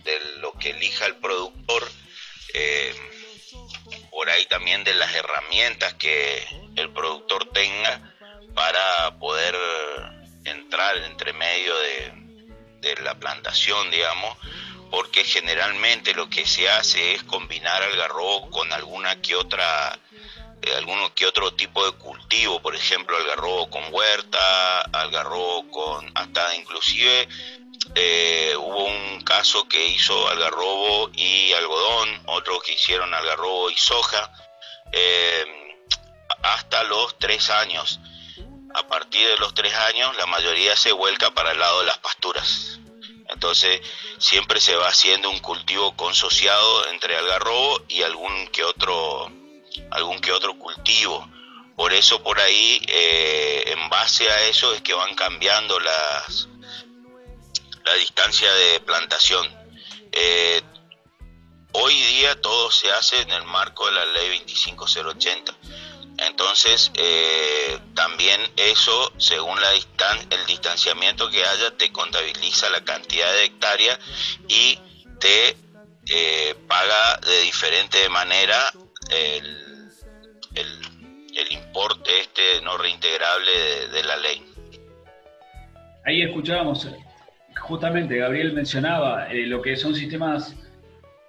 [0.04, 1.88] de lo que elija el productor.
[2.54, 3.11] Eh,
[4.22, 8.14] por ahí también de las herramientas que el productor tenga
[8.54, 9.58] para poder
[10.46, 12.14] entrar entre medio de,
[12.82, 14.38] de la plantación, digamos,
[14.92, 19.98] porque generalmente lo que se hace es combinar algarrobo con alguna que otra
[20.62, 26.56] eh, alguno que otro tipo de cultivo, por ejemplo, algarrobo con huerta, algarrobo con hasta
[26.58, 27.28] inclusive
[27.96, 34.32] eh, hubo un caso que hizo algarrobo y algodón, otro que hicieron algarrobo y soja,
[34.92, 35.46] eh,
[36.44, 38.00] hasta los tres años.
[38.74, 41.98] A partir de los tres años, la mayoría se vuelca para el lado de las
[41.98, 42.80] pasturas.
[43.28, 43.82] Entonces,
[44.18, 49.32] siempre se va haciendo un cultivo consociado entre algarrobo y algún que otro,
[49.90, 51.30] algún que otro cultivo.
[51.76, 56.48] Por eso, por ahí, eh, en base a eso, es que van cambiando las,
[57.86, 59.48] la distancia de plantación.
[60.12, 60.62] Eh,
[61.74, 65.54] hoy día todo se hace en el marco de la ley 25080.
[66.18, 73.32] Entonces, eh, también eso, según la distan el distanciamiento que haya, te contabiliza la cantidad
[73.34, 73.98] de hectáreas
[74.48, 74.78] y
[75.20, 75.56] te
[76.10, 78.72] eh, paga de diferente manera
[79.10, 79.90] el,
[80.56, 80.92] el-
[81.34, 84.46] el importe este no reintegrable de, la ley.
[86.06, 86.86] Ahí escuchábamos,
[87.62, 90.56] justamente Gabriel mencionaba eh, lo que son sistemas,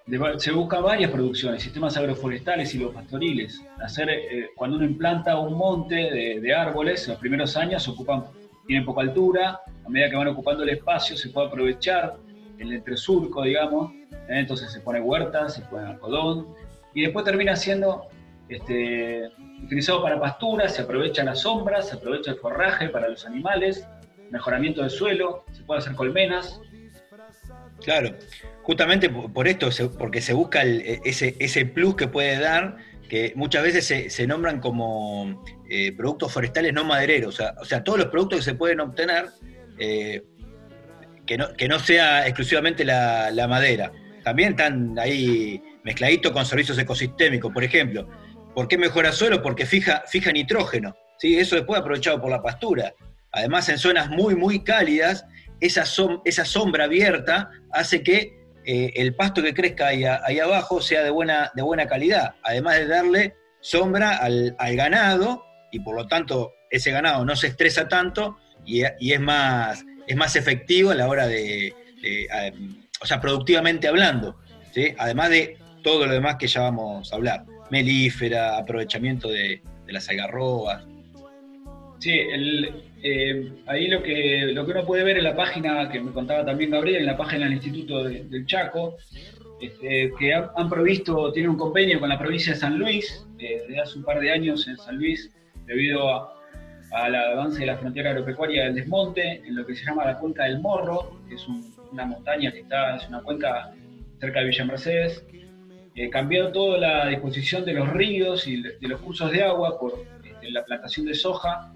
[0.06, 3.62] de se buscan varias producciones, sistemas agroforestales y los pastoriles.
[3.80, 8.24] Hacer, eh, cuando uno implanta un monte de, de árboles, en los primeros años ocupan,
[8.66, 12.16] tienen poca altura, a medida que van ocupando el espacio se puede aprovechar
[12.58, 14.38] el entresurco, digamos, ¿eh?
[14.38, 16.54] entonces se pone huerta, se pone algodón,
[16.94, 18.08] y después termina siendo
[18.48, 19.30] este,
[19.62, 23.86] utilizado para pasturas, se aprovecha la sombra, se aprovecha el forraje para los animales,
[24.32, 26.60] mejoramiento del suelo, se puede hacer colmenas.
[27.84, 28.16] Claro,
[28.62, 29.68] justamente por esto,
[29.98, 32.76] porque se busca e, ese, ese plus que puede dar,
[33.08, 37.64] que muchas veces se, se nombran como eh, productos forestales no madereros, o sea, o
[37.64, 39.26] sea, todos los productos que se pueden obtener,
[39.78, 40.22] eh,
[41.26, 43.92] que, no, que no sea exclusivamente la, la madera.
[44.24, 48.08] También están ahí mezcladitos con servicios ecosistémicos, por ejemplo.
[48.54, 49.42] ¿Por qué mejora suelo?
[49.42, 51.36] Porque fija, fija nitrógeno, ¿sí?
[51.36, 52.94] eso después aprovechado por la pastura.
[53.32, 55.24] Además, en zonas muy, muy cálidas,
[55.60, 60.04] esa, som- esa sombra abierta hace que eh, el pasto que crezca ahí,
[60.38, 61.50] abajo sea de buena,
[61.88, 67.48] calidad, además de darle sombra al, ganado y por lo tanto ese ganado no se
[67.48, 69.84] estresa tanto y, es, más,
[70.36, 71.74] efectivo a la hora de,
[73.00, 74.38] o sea, productivamente hablando,
[74.98, 80.08] además de todo lo demás que ya vamos a hablar, melífera, aprovechamiento de, de las
[80.08, 80.84] algarrobas.
[81.98, 86.00] Sí, el, eh, ahí lo que, lo que uno puede ver en la página que
[86.00, 88.96] me contaba también Gabriel, en la página del Instituto de- del Chaco,
[89.60, 93.80] este, que han, provisto, tiene un convenio con la provincia de San Luis, eh, desde
[93.80, 95.30] hace un par de años en San Luis,
[95.66, 96.34] debido a-
[96.92, 100.44] al avance de la frontera agropecuaria del desmonte, en lo que se llama la cuenca
[100.44, 103.72] del Morro, que es un- una montaña que está, es una cuenca
[104.20, 105.24] cerca de Villa Mercedes,
[105.94, 110.04] eh, cambió toda la disposición de los ríos y de los cursos de agua por
[110.24, 111.72] este, la plantación de soja,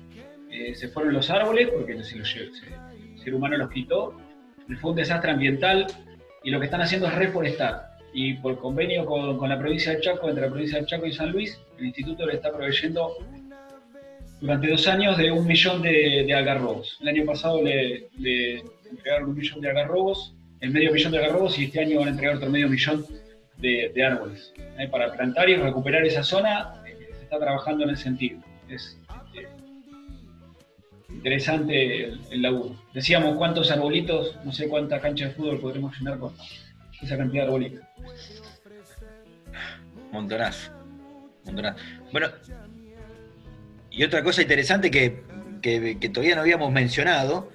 [0.56, 4.18] eh, se fueron los árboles porque se se- el ser humano los quitó,
[4.80, 5.86] fue un desastre ambiental
[6.42, 7.96] y lo que están haciendo es reforestar.
[8.12, 11.30] Y por convenio con, la provincia de Chaco, entre la provincia de Chaco y San
[11.32, 13.12] Luis, el instituto le está proveyendo
[14.40, 16.98] durante dos años de un millón de, de.
[17.00, 21.58] El año pasado le, le entregaron un millón de algarrobos, el medio millón de algarrobos,
[21.58, 23.04] y este año van a entregar otro medio millón
[23.58, 24.52] de, árboles.
[24.78, 24.88] ¿eh?
[24.88, 28.40] Para plantar y recuperar esa zona, eh, se está trabajando en ese sentido.
[31.08, 32.76] Interesante el, laburo.
[32.92, 36.34] Decíamos cuántos arbolitos, no sé cuántas canchas de fútbol podremos llenar con
[37.02, 37.80] esa cantidad de arbolitos.
[40.12, 40.70] Montonazo.
[41.44, 41.78] Montonazo.
[42.12, 42.28] Bueno,
[43.90, 45.22] y otra cosa interesante que,
[45.62, 47.50] que- todavía no habíamos mencionado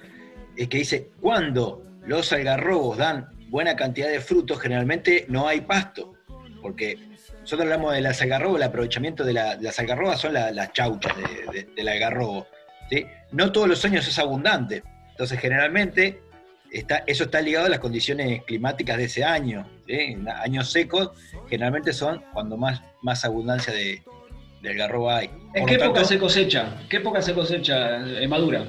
[0.56, 6.14] es que dice, cuando los algarrobos dan buena cantidad de frutos, generalmente no hay pasto,
[6.60, 6.98] porque
[7.40, 10.72] nosotros hablamos de las algarrobas, el aprovechamiento de, la- de las algarrobas son la- las
[10.72, 12.46] chauchas de- de- del algarrobo.
[12.92, 13.06] ¿Sí?
[13.32, 16.20] No todos los años es abundante, entonces generalmente
[16.70, 19.66] está, eso está ligado a las condiciones climáticas de ese año.
[19.86, 19.94] ¿sí?
[19.94, 21.10] En años secos
[21.48, 24.02] generalmente son cuando más, más abundancia de,
[24.62, 25.30] de algarrobo hay.
[25.54, 26.76] ¿En qué época tanto- se cosecha?
[26.90, 28.64] ¿Qué época se cosecha eh, madura?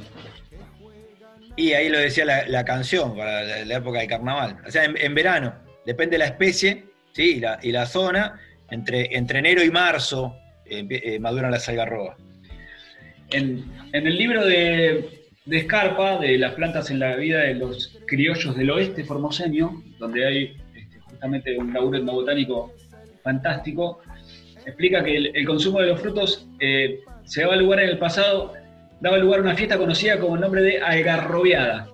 [1.56, 4.58] Y ahí lo decía la, la canción para la, la época de carnaval.
[4.66, 5.54] O sea, en, en verano,
[5.86, 7.36] depende de la especie ¿sí?
[7.36, 8.40] y, la, y la zona,
[8.72, 12.18] entre, entre enero y marzo eh, eh, maduran las algarrobas.
[13.34, 15.10] En, el libro de,
[15.46, 20.26] de Escarpa, de las plantas en la vida de los criollos del oeste formoseño, donde
[20.26, 22.74] hay este, justamente un laburo etnobotánico
[23.24, 24.02] fantástico,
[24.66, 28.54] explica que el, consumo de los frutos eh, se daba lugar en el pasado,
[29.02, 31.90] daba lugar a una fiesta conocida como el nombre de algarrobiada,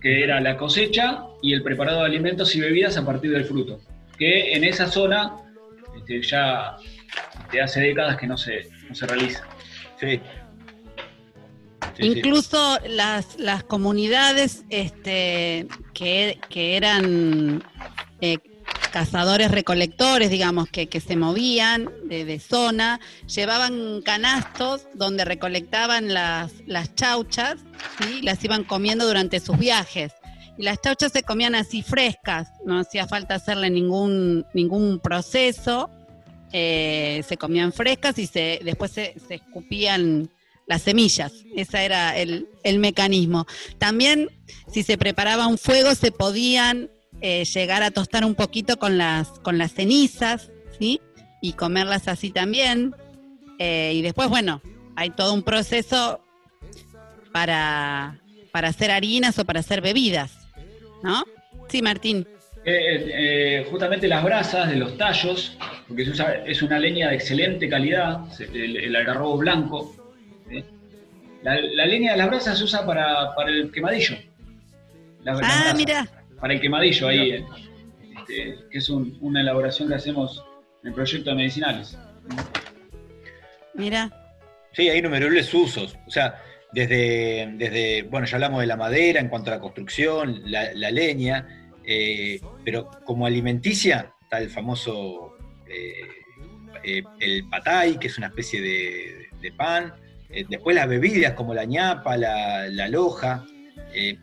[0.00, 3.80] que era la cosecha y el preparado de alimentos y bebidas a partir del fruto,
[4.18, 5.36] que en esa zona
[5.96, 6.76] este, ya
[7.44, 9.46] este, hace décadas que no se, no se realiza.
[9.98, 10.20] Sí.
[12.00, 12.18] Sí, sí.
[12.18, 17.62] Incluso las, las comunidades este, que, que eran
[18.20, 18.38] eh,
[18.90, 26.52] cazadores recolectores, digamos, que, que se movían de, de zona, llevaban canastos donde recolectaban las,
[26.66, 27.56] las chauchas
[28.00, 28.18] ¿sí?
[28.18, 30.12] y las iban comiendo durante sus viajes.
[30.58, 35.88] Y las chauchas se comían así frescas, no hacía falta hacerle ningún, ningún proceso,
[36.52, 40.28] eh, se comían frescas y se, después se, se escupían
[40.70, 41.32] las semillas.
[41.54, 43.46] Ese era el, el mecanismo.
[43.78, 44.28] También,
[44.72, 46.88] si se preparaba un fuego, se podían
[47.20, 51.00] eh, llegar a tostar un poquito con las, con las cenizas, ¿sí?
[51.42, 52.94] Y comerlas así también.
[53.58, 54.62] Eh, y después, bueno,
[54.96, 56.20] hay todo un proceso
[57.32, 58.20] para,
[58.52, 60.32] para hacer harinas o para hacer bebidas,
[61.02, 61.24] ¿no?
[61.68, 62.26] Sí, Martín.
[62.64, 65.56] Eh, eh, justamente las brasas de los tallos,
[65.88, 69.96] porque se usa- es una leña de excelente calidad, el, el algarrobo blanco.
[71.42, 74.16] La, la leña de las brasas se usa para, para el quemadillo.
[75.22, 76.06] La- Ah, brasas, mira.
[76.40, 77.44] Para el quemadillo ahí, eh,
[78.18, 80.44] este, que es un- una elaboración que hacemos
[80.82, 81.96] en el proyecto de medicinales.
[83.74, 84.10] Mira.
[84.72, 85.96] Sí, hay innumerables usos.
[86.06, 90.42] O sea, desde, desde, bueno, ya hablamos de la madera en cuanto a la construcción,
[90.44, 95.36] la, la leña, eh, pero como alimenticia está el famoso,
[95.68, 96.06] eh,
[96.84, 99.92] eh, el patay, que es una especie de, de pan.
[100.32, 103.44] Eh, después las bebidas como la ñapa, la, loja.
[103.92, 104.16] eh,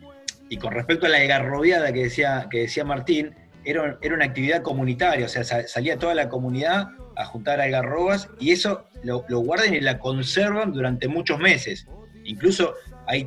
[0.50, 4.62] y con respecto a la algarrobeada que decía, que decía Martín, era, era una actividad
[4.62, 9.40] comunitaria, o sea, sa- salía toda la comunidad a juntar algarrobas y eso lo, lo
[9.40, 11.86] guardan y la conservan durante muchos meses.
[12.24, 12.76] Incluso
[13.08, 13.26] hay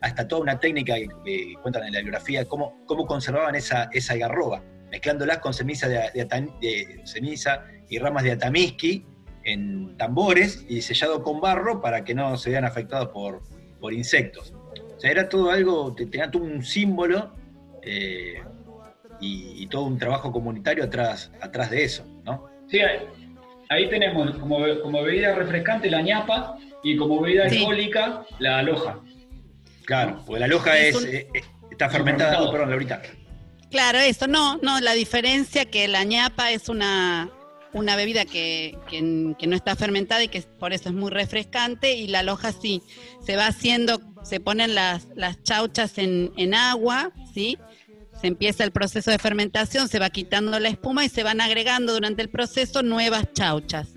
[0.00, 4.62] hasta toda una técnica que, cuentan en la biografía, cómo, cómo conservaban esa, esa algarroba,
[4.90, 9.04] mezclándolas con ceniza, de ceniza y ramas de atamisqui
[9.46, 13.42] en tambores y sellado con barro para que no se vean afectados por,
[13.80, 14.52] por insectos.
[14.96, 17.32] O sea, era todo algo, te- tenía todo un símbolo
[17.82, 18.42] eh,
[19.20, 22.46] y, y todo un trabajo comunitario atrás, atrás de eso, ¿no?
[22.68, 22.80] Sí,
[23.68, 27.58] ahí, tenemos como, como bebida refrescante la ñapa y como bebida Sí.
[27.58, 28.98] alcohólica la aloja.
[29.84, 31.28] Claro, porque la loja Es es, un- eh,
[31.70, 32.50] está fermentada, fermentado.
[32.50, 33.02] perdón, Laurita.
[33.70, 37.30] Claro, eso, no, no, la diferencia que la ñapa es una,
[37.76, 41.94] una bebida que, que- que no está fermentada y que por eso es muy refrescante
[41.94, 42.82] y la loja sí,
[43.24, 47.58] se va haciendo, se ponen las, las chauchas en, en agua, ¿sí?
[48.20, 51.92] Se empieza el proceso de fermentación, se va quitando la espuma y se van agregando
[51.92, 53.88] durante el proceso nuevas chauchas.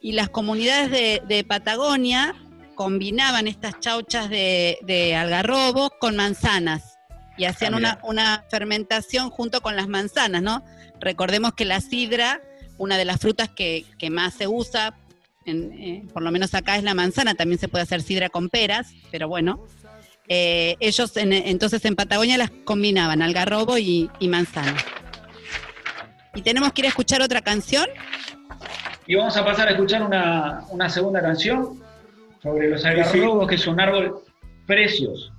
[0.00, 2.34] Y las comunidades de, de Patagonia
[2.74, 6.98] combinaban estas chauchas de, de algarrobo con manzanas
[7.38, 10.64] y hacían Ah, una, una fermentación junto con las manzanas, ¿no?
[10.98, 12.40] Recordemos que la sidra,
[12.82, 14.94] una de las frutas que, que más se usa,
[15.44, 18.48] en- eh, por lo menos acá es la manzana, también se puede hacer sidra con
[18.48, 19.64] peras, pero bueno.
[20.28, 24.76] Eh, ellos en- entonces en Patagonia las combinaban, algarrobo y, y manzana.
[26.34, 27.86] Y tenemos que ir a escuchar otra canción.
[29.06, 31.80] Y vamos a pasar a escuchar una, una segunda canción
[32.42, 34.22] sobre los algarrobos, que es un árbol
[34.66, 35.32] precioso.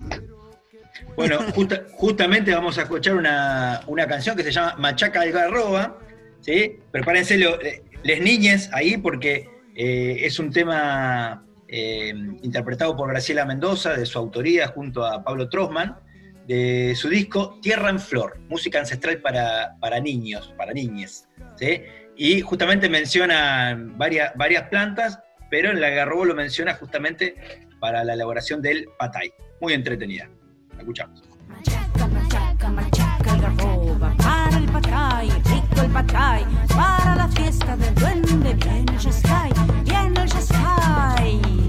[1.17, 5.97] Bueno, justa- justamente vamos a escuchar una, una canción que se llama Machaca Algarroba,
[6.43, 6.77] ¿sí?
[6.91, 13.45] Prepárense lo- eh, les niñes ahí porque eh, es un tema eh, interpretado por Graciela
[13.45, 15.97] Mendoza, de su autoría, junto a Pablo Trosman,
[16.45, 21.81] de su disco Tierra en Flor, música ancestral para, para niños, para niñes, ¿sí?
[22.15, 27.35] Y justamente menciona varias, varias plantas, pero en el algarrobo lo menciona justamente
[27.79, 29.31] para la elaboración del patay.
[29.61, 30.29] Muy entretenida.
[30.73, 31.23] La escuchamos.
[35.93, 36.43] Patay.
[36.75, 39.51] Para la fiesta del duende Viene el Yaskai,
[39.85, 41.62] viene el Yaskai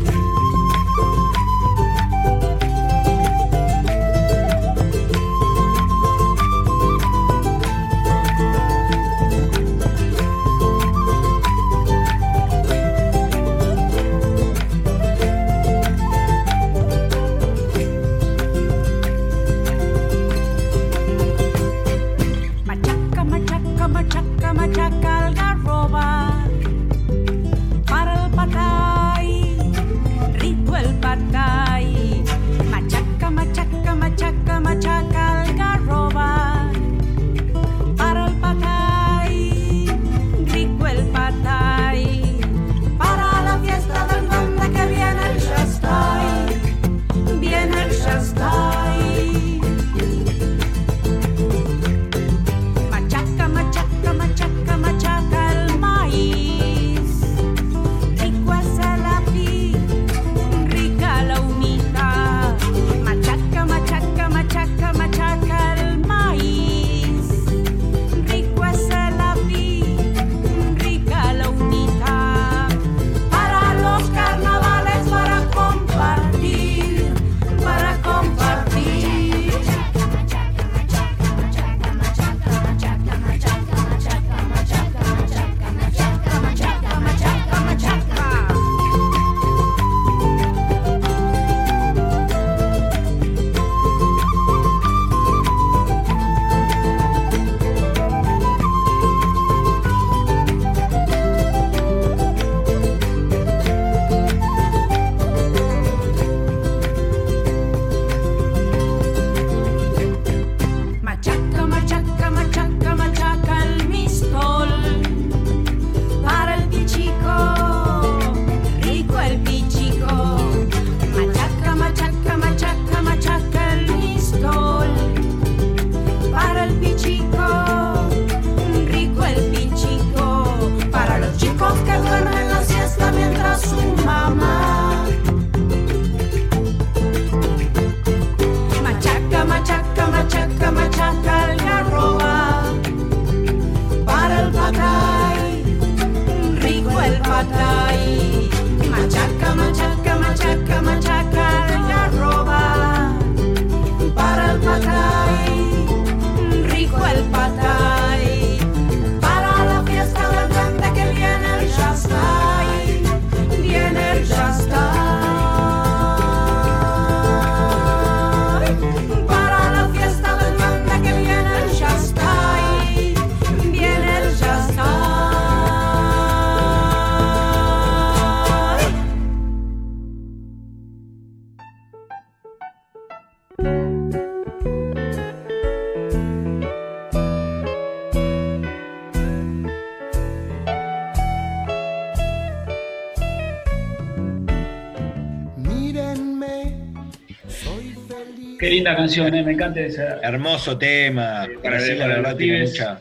[199.04, 200.18] canción, eh, me encanta esa.
[200.22, 201.44] Hermoso tema.
[201.46, 203.00] Sí, para- Brasil, la verdad, tiene mucha,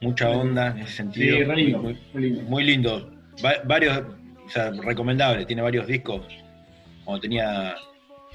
[0.00, 1.38] mucha onda en ese sentido.
[1.38, 2.42] Sí, muy, muy lindo.
[2.48, 3.10] muy lindo.
[3.44, 3.98] Va- varios,
[4.44, 6.22] o sea, recomendable, tiene varios discos.
[7.04, 7.74] Como tenía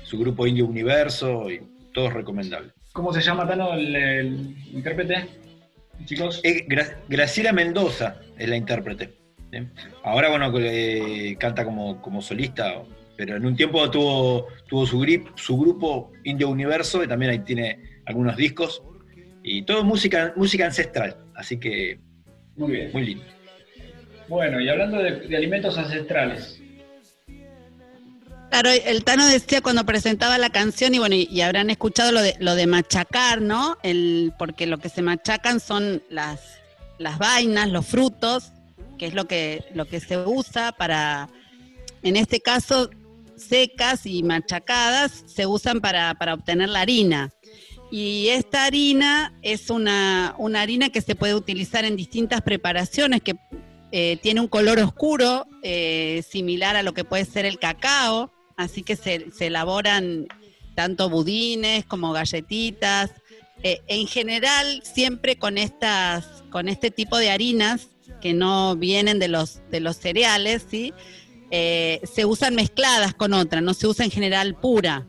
[0.03, 1.61] su grupo Indio Universo y
[1.93, 2.73] todos recomendables.
[2.93, 5.25] ¿Cómo se llama, Tano, el, el intérprete?
[6.05, 6.41] Chicos.
[6.43, 9.13] Eh, Gra- Graciela Mendoza es la intérprete.
[10.03, 12.73] Ahora, bueno, eh, canta como, como solista,
[13.17, 17.39] pero en un tiempo tuvo, tuvo su, grip- su grupo Indio Universo y también ahí
[17.39, 18.83] tiene algunos discos.
[19.43, 21.99] Y todo música, música ancestral, así que
[22.55, 22.91] Muy bien.
[22.93, 23.23] muy lindo.
[24.27, 26.61] Bueno, y hablando de, de alimentos ancestrales.
[28.49, 32.21] Claro, el Tano decía cuando presentaba la canción, y bueno, y, y habrán escuchado lo
[32.21, 33.77] de, lo de machacar, ¿no?
[33.83, 36.59] El, porque lo que se machacan son las,
[36.97, 38.51] las vainas, los frutos,
[38.97, 41.29] que es lo que, lo que se usa para,
[42.03, 42.89] en este caso,
[43.37, 47.31] secas y machacadas, se usan para, para obtener la harina.
[47.89, 53.35] Y esta harina es una, una harina que se puede utilizar en distintas preparaciones, que
[53.91, 58.83] eh, tiene un color oscuro, eh, similar a lo que puede ser el cacao, así
[58.83, 60.27] que se, se elaboran
[60.75, 63.11] tanto budines como galletitas.
[63.63, 67.87] Eh, en general, siempre con estas, con este tipo de harinas
[68.21, 70.93] que no vienen de los, de los cereales, ¿sí?
[71.51, 75.05] Eh, se usan mezcladas con otras, no se usa en general pura.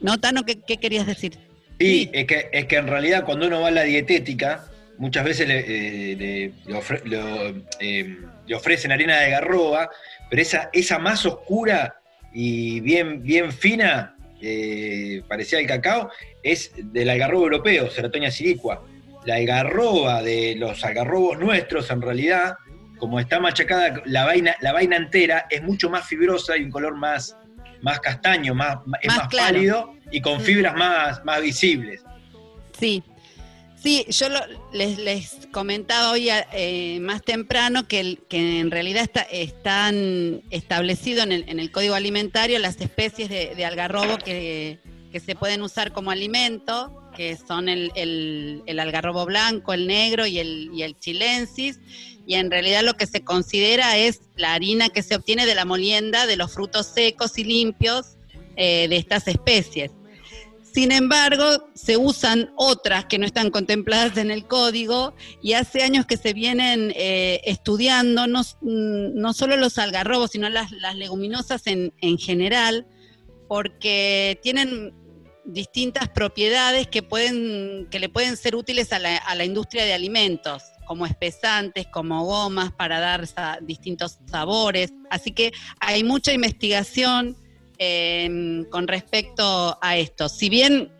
[0.00, 0.44] ¿No, Tano?
[0.44, 1.38] ¿Qué, qué querías decir?
[1.78, 4.66] Y es que, es que en realidad cuando uno va a la dietética,
[4.98, 9.90] muchas veces le, eh, le- le ofre- lo, eh, le ofrecen harina de garroba,
[10.28, 11.96] pero esa, esa más oscura
[12.34, 16.10] y bien, bien fina, eh, parecida al cacao,
[16.42, 18.84] es del algarrobo europeo, Ceratonia siliqua.
[19.24, 22.54] La algarroba de los algarrobos nuestros, en realidad,
[23.02, 26.94] como está machacada la vaina, la vaina entera, es mucho más fibrosa y un color
[26.94, 27.36] más,
[27.80, 29.54] más castaño, más, es Más más, claro.
[29.54, 32.00] pálido y con fibras más, más visibles.
[32.78, 33.02] Sí,
[33.74, 39.02] sí, yo lo- les, les comentaba hoy eh, más temprano que, el- que en realidad
[39.02, 44.78] está, están establecidos en el, en el Código Alimentario las especies de, de algarrobo que,
[45.10, 50.24] que se pueden usar como alimento, que son el, el- el algarrobo blanco, el negro
[50.24, 51.80] y el, y el chilensis,
[52.32, 55.66] y en realidad lo que se considera es la harina que se obtiene de la
[55.66, 58.16] molienda de los frutos secos y limpios
[58.56, 59.90] eh, de estas especies.
[60.62, 65.12] Sin embargo, se usan otras que no están contempladas en el código
[65.42, 70.48] y hace años que se vienen eh, estudiando no, mm, no solo los algarrobos, sino
[70.48, 72.86] las, las leguminosas en, en general,
[73.46, 74.94] porque tienen
[75.44, 79.92] distintas propiedades que, pueden, que le pueden ser útiles a la, a la industria de
[79.92, 80.62] alimentos,
[80.92, 83.26] como espesantes, como gomas, para dar
[83.62, 84.92] distintos sabores.
[85.08, 87.34] Así que hay mucha investigación
[87.78, 90.28] eh, con respecto a esto.
[90.28, 90.92] Si bien,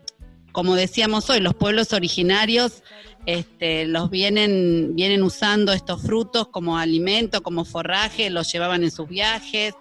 [0.51, 2.81] como decíamos hoy, los pueblos originarios
[3.27, 9.07] este, los vienen, vienen usando estos frutos como alimento, como forraje, los llevaban en sus
[9.07, 9.75] viajes,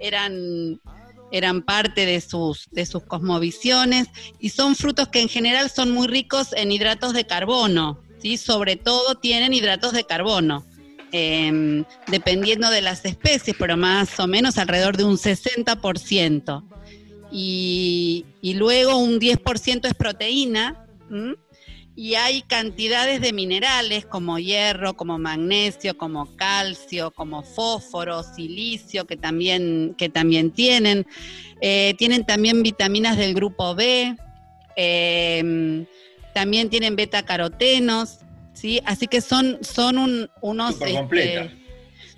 [0.00, 0.80] eran,
[1.30, 4.08] eran parte de sus, de sus cosmovisiones
[4.40, 8.36] y son frutos que en general son muy ricos en hidratos de carbono, ¿sí?
[8.36, 10.64] sobre todo tienen hidratos de carbono.
[11.14, 16.64] eh, dependiendo de las especies, pero más o menos alrededor de un 60%.
[17.30, 20.86] Y, y luego un 10% es proteína.
[21.94, 29.18] Y hay cantidades de minerales como hierro, como magnesio, como calcio, como fósforo, silicio, que
[29.18, 31.06] también, que también tienen.
[31.60, 34.16] Eh, tienen también vitaminas del grupo B.
[34.76, 35.84] eh,
[36.34, 38.18] también tienen beta carotenos.
[38.54, 38.80] ¿sí?
[38.84, 40.76] Así que son, son un- unos...
[40.80, 41.58] Este,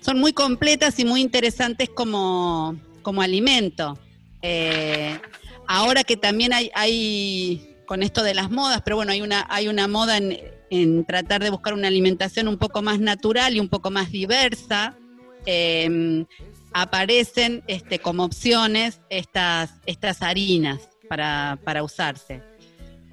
[0.01, 3.97] son muy completas y muy interesantes como, como alimento.
[4.41, 5.17] Eh,
[5.67, 9.67] ahora que también hay, hay, con esto de las modas, pero bueno, hay una, hay
[9.67, 10.37] una moda en,
[10.69, 14.95] en tratar de buscar una alimentación un poco más natural y un poco más diversa.
[15.47, 16.25] eh,
[16.77, 22.41] aparecen este, como opciones estas, estas harinas para, para usarse.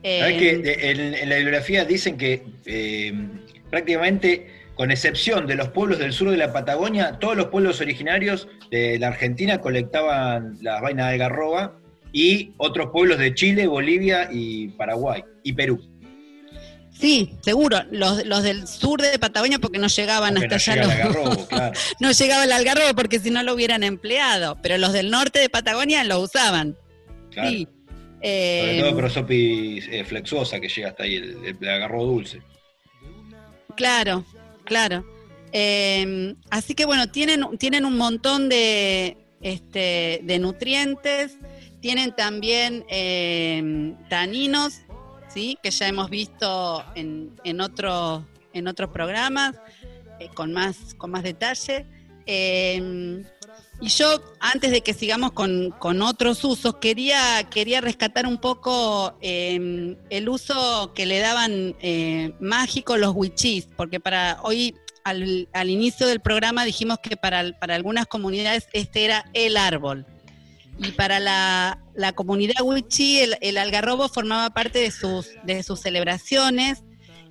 [0.04, 3.12] ¿Sabés Eh, que de- en, en la bibliografía dicen que eh,
[3.70, 8.48] prácticamente, con excepción de los pueblos del sur de la Patagonia, todos los pueblos originarios
[8.70, 11.78] de la Argentina colectaban las vainas de algarroba
[12.12, 15.80] y otros pueblos de Chile, Bolivia y Paraguay y Perú.
[16.92, 17.78] Sí, seguro.
[17.90, 20.92] Los, los del sur de Patagonia porque no llegaban Porque hasta no allá.
[20.92, 21.72] llega el los- algarrobo, claro.
[22.00, 24.58] no llegaba el algarrobo porque si no lo hubieran empleado.
[24.62, 26.76] Pero los del norte de Patagonia lo usaban.
[27.30, 27.48] claro.
[27.50, 27.68] Sí.
[28.24, 32.40] Sobre Eh, todo Prosopis eh, flexuosa, que llega hasta ahí, el, el algarrobo dulce.
[33.76, 34.24] Claro,
[34.64, 35.04] claro.
[35.52, 41.36] Eh, así que bueno, tienen, tienen un montón de, este, de nutrientes,
[41.80, 44.82] tienen también eh, taninos,
[45.28, 45.58] ¿sí?
[45.62, 49.56] que ya hemos visto en, en, otro- en otros programas,
[50.20, 51.86] eh, con, más, con más detalle.
[53.82, 59.18] Y yo, antes de que sigamos con, con otros usos, quería, quería rescatar un poco
[59.20, 65.68] eh, el uso que le daban eh, mágico los wichís, porque para hoy, al, al
[65.68, 70.06] inicio del programa, dijimos que para, para algunas comunidades este era el árbol.
[70.78, 75.80] Y para la, la comunidad wichí, el, el algarrobo formaba parte de sus, de sus
[75.80, 76.84] celebraciones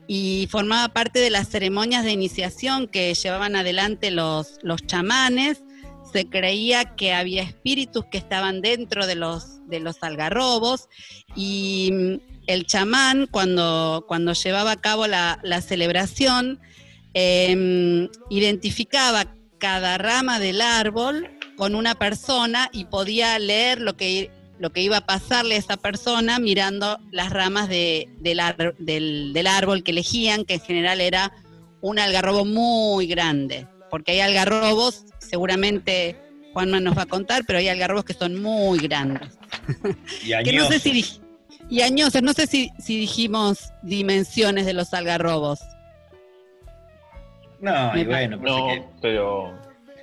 [0.05, 5.63] y formaba parte de las ceremonias de iniciación que llevaban adelante los, los chamanes.
[6.11, 10.87] Se creía que había espíritus que estaban dentro de los, de los algarrobos
[11.35, 12.13] y mm,
[12.47, 16.59] el chamán cuando, cuando llevaba a cabo la, la celebración
[17.13, 19.25] em, identificaba
[19.57, 24.97] cada rama del árbol con una persona y podía leer lo que, lo que iba
[24.97, 28.41] a pasarle a esa persona mirando las ramas de- del,
[28.79, 31.31] del- del árbol que elegían, que en general era
[31.81, 36.17] un algarrobo muy grande, porque hay algarrobos, seguramente
[36.53, 39.29] Juanma nos va a contar, pero hay algarrobos que son muy grandes.
[40.23, 40.81] Y Que no sé añosos.
[40.81, 41.21] si
[41.69, 45.61] y añosos, no sé si, si dijimos dimensiones de los algarrobos.
[47.61, 49.57] No, y bueno, No, que pero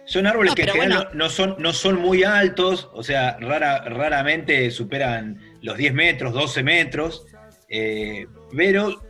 [0.07, 1.11] son árboles No, que en pero general bueno.
[1.19, 6.33] no, no son, no son muy altos, o sea, rara, raramente superan los 10 metros,
[6.33, 7.27] 12 metros,
[7.69, 8.27] eh,
[8.57, 9.03] pero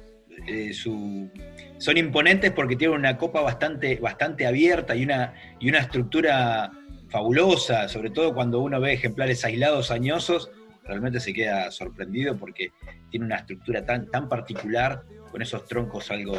[0.48, 1.30] eh, su-
[1.78, 6.72] son imponentes porque tienen una copa bastante, bastante abierta y una, y una estructura
[7.08, 10.50] fabulosa, sobre todo cuando uno ve ejemplares aislados añosos,
[10.84, 12.72] realmente se queda sorprendido porque
[13.10, 16.36] tiene una estructura tan, tan particular, con esos troncos algo,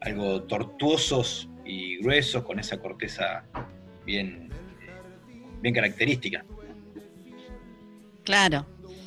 [0.00, 3.44] algo tortuosos y gruesos, con esa corteza
[4.04, 4.48] bien,
[5.60, 6.44] bien característica.
[8.24, 8.66] Claro.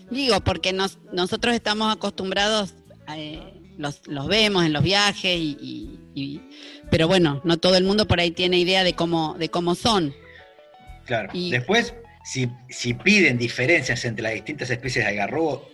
[0.10, 2.74] Digo, porque nos- nosotros estamos acostumbrados,
[3.16, 6.42] eh, los, los vemos en los viajes, y, y- y-
[6.92, 10.14] pero bueno, no todo el mundo por ahí tiene idea de cómo, de cómo son.
[11.06, 11.30] Claro.
[11.34, 15.70] Y- Después, si, si piden diferencias entre las distintas especies de algarrobo,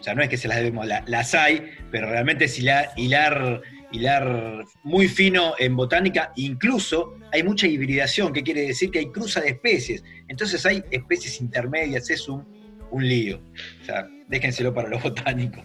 [0.00, 2.90] o sea, no es que se las debemos, la- las hay, pero realmente es hilar,
[2.96, 3.60] hilar,
[3.92, 9.40] hilar muy fino en botánica, incluso hay mucha hibridación, que quiere decir que hay cruza
[9.40, 10.02] de especies.
[10.28, 12.44] Entonces hay especies intermedias, es un,
[12.90, 13.40] un lío.
[13.82, 15.64] O sea, déjenselo para los botánicos.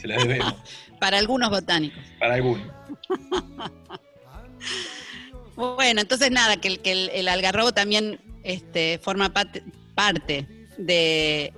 [0.00, 0.54] Se lo debemos,
[1.04, 2.02] Para algunos botánicos.
[2.18, 2.66] para algunos.
[5.56, 9.62] Bueno, entonces nada, que el, que el, el algarrobo también este, forma parte,
[9.94, 10.46] parte
[10.78, 11.52] de,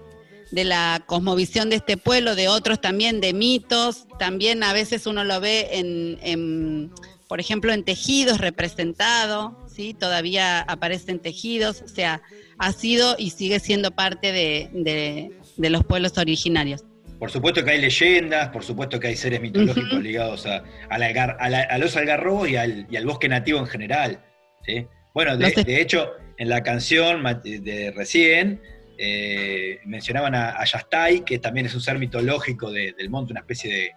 [0.51, 4.07] de la cosmovisión de este pueblo, de otros también, de mitos.
[4.19, 6.93] También a veces uno lo ve en, en,
[7.27, 9.95] por ejemplo, en tejidos representado, ¿sí?
[9.95, 12.21] Todavía aparecen tejidos, o sea,
[12.59, 16.83] ha sido y sigue siendo parte de, de- de los pueblos originarios.
[17.19, 21.37] Por supuesto que hay leyendas, por supuesto que hay seres mitológicos ligados a, al algar-
[21.41, 24.23] a la- a los algarrobos y al, y al bosque nativo en general.
[24.67, 24.87] ¿sí?
[25.15, 28.61] Bueno, de, hecho, en la canción de recién
[28.99, 33.73] eh, mencionaban a, Yastay, que también es un ser mitológico de- del monte, una especie
[33.73, 33.93] de,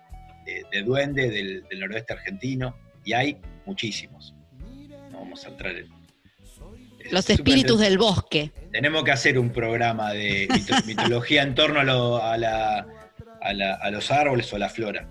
[0.46, 4.34] de- de duende del, del noroeste argentino, y hay muchísimos.
[5.12, 5.88] No vamos a entrar en...
[7.12, 8.52] Los espíritus del bosque.
[8.72, 12.86] tenemos que hacer un programa de mito- mitología en torno a, lo- a la-
[13.42, 15.08] a la- a los árboles o a la flora.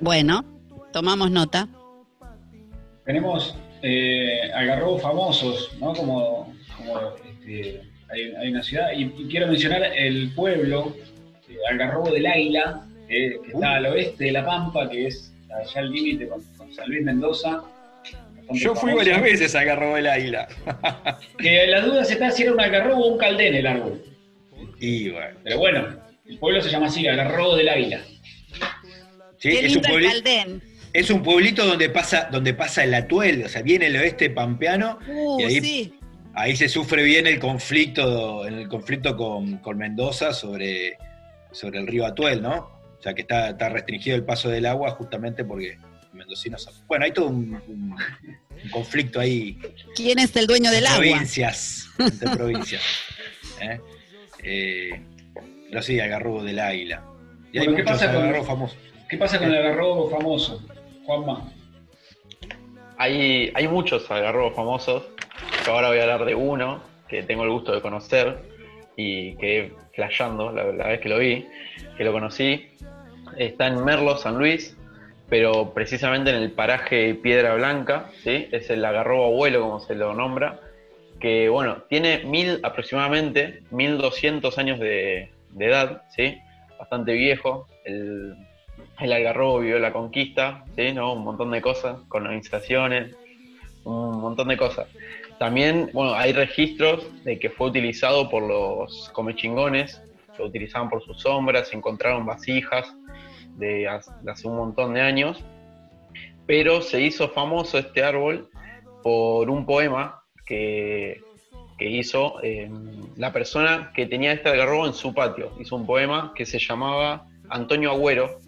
[0.00, 0.44] Bueno,
[0.92, 1.68] tomamos nota.
[3.04, 5.92] Tenemos eh, algarrobos famosos, ¿no?
[5.94, 7.80] Como, como, este,
[8.10, 10.94] hay, hay una ciudad, y, y quiero mencionar el pueblo,
[11.48, 15.80] eh, Algarrobo del Águila, eh, que está al oeste de La Pampa, que es allá
[15.80, 17.62] al límite con, con San Luis Mendoza.
[18.52, 18.96] Yo fui famoso.
[18.96, 20.48] varias veces a Garrobo del Águila.
[21.38, 24.02] Que la duda se está si era un algarrobo o un caldén el árbol.
[24.82, 25.88] Y bueno, Pero bueno,
[26.30, 28.00] el pueblo se llama así, Algarrobo del Águila.
[29.38, 30.62] sí, Qué es, un lindo el puebli- caldén.
[30.92, 34.98] es un pueblito donde pasa, donde pasa el atuel, o sea, viene el oeste pampeano,
[35.08, 35.94] Uh, Y ahí- sí.
[36.34, 40.96] ahí se sufre bien el conflicto, el conflicto con, con Mendoza sobre,
[41.52, 42.80] sobre el río Atuel, ¿no?
[42.98, 45.78] O sea, que está, está restringido el paso del agua justamente porque
[46.12, 46.68] mendocinos...
[46.86, 47.96] Bueno, hay todo un, un-
[48.62, 49.58] un conflicto ahí
[49.96, 50.98] ¿Quién es el dueño del agua?
[50.98, 52.82] provincias, entre provincias.
[53.62, 53.80] ¿eh?
[54.42, 55.02] Eh,
[55.70, 57.02] pero sí, agarro del águila.
[57.52, 58.68] Y hay ¿qué muchos pasa con-.
[59.08, 60.62] ¿Qué pasa con el algarrobo famoso?
[61.04, 61.52] Juanma.
[62.98, 65.04] hay, hay muchos algarrobos famosos.
[65.64, 68.38] Yo ahora voy a hablar de uno que tengo el gusto de conocer
[68.96, 71.46] y quedé flasheando la, la vez que lo vi,
[71.96, 72.68] que lo conocí.
[73.36, 74.76] Está en Merlo, San Luis,
[75.28, 78.48] pero precisamente en el paraje Piedra Blanca, ¿sí?
[78.50, 80.60] es el agarrobo abuelo como se lo nombra,
[81.20, 86.38] que bueno, tiene mil aproximadamente, 1200 años de, de edad, ¿sí?
[86.78, 87.66] Bastante viejo.
[87.84, 88.36] El,
[89.00, 90.92] el algarrobo vivió la conquista, ¿sí?
[90.92, 91.14] ¿No?
[91.14, 93.16] Un montón de cosas, colonizaciones,
[93.84, 94.86] un montón de cosas.
[95.38, 100.02] También, bueno, hay registros de que fue utilizado por los comechingones,
[100.38, 102.94] lo utilizaban por sus sombras, se encontraron vasijas
[103.56, 105.42] de, hace- de hace un montón de años,
[106.46, 108.48] pero se hizo famoso este árbol
[109.02, 111.20] por un poema que,
[111.80, 112.70] que hizo eh,
[113.16, 115.50] la persona que tenía este algarrobo en su patio.
[115.58, 118.38] Hizo un poema que se llamaba Antonio Agüero,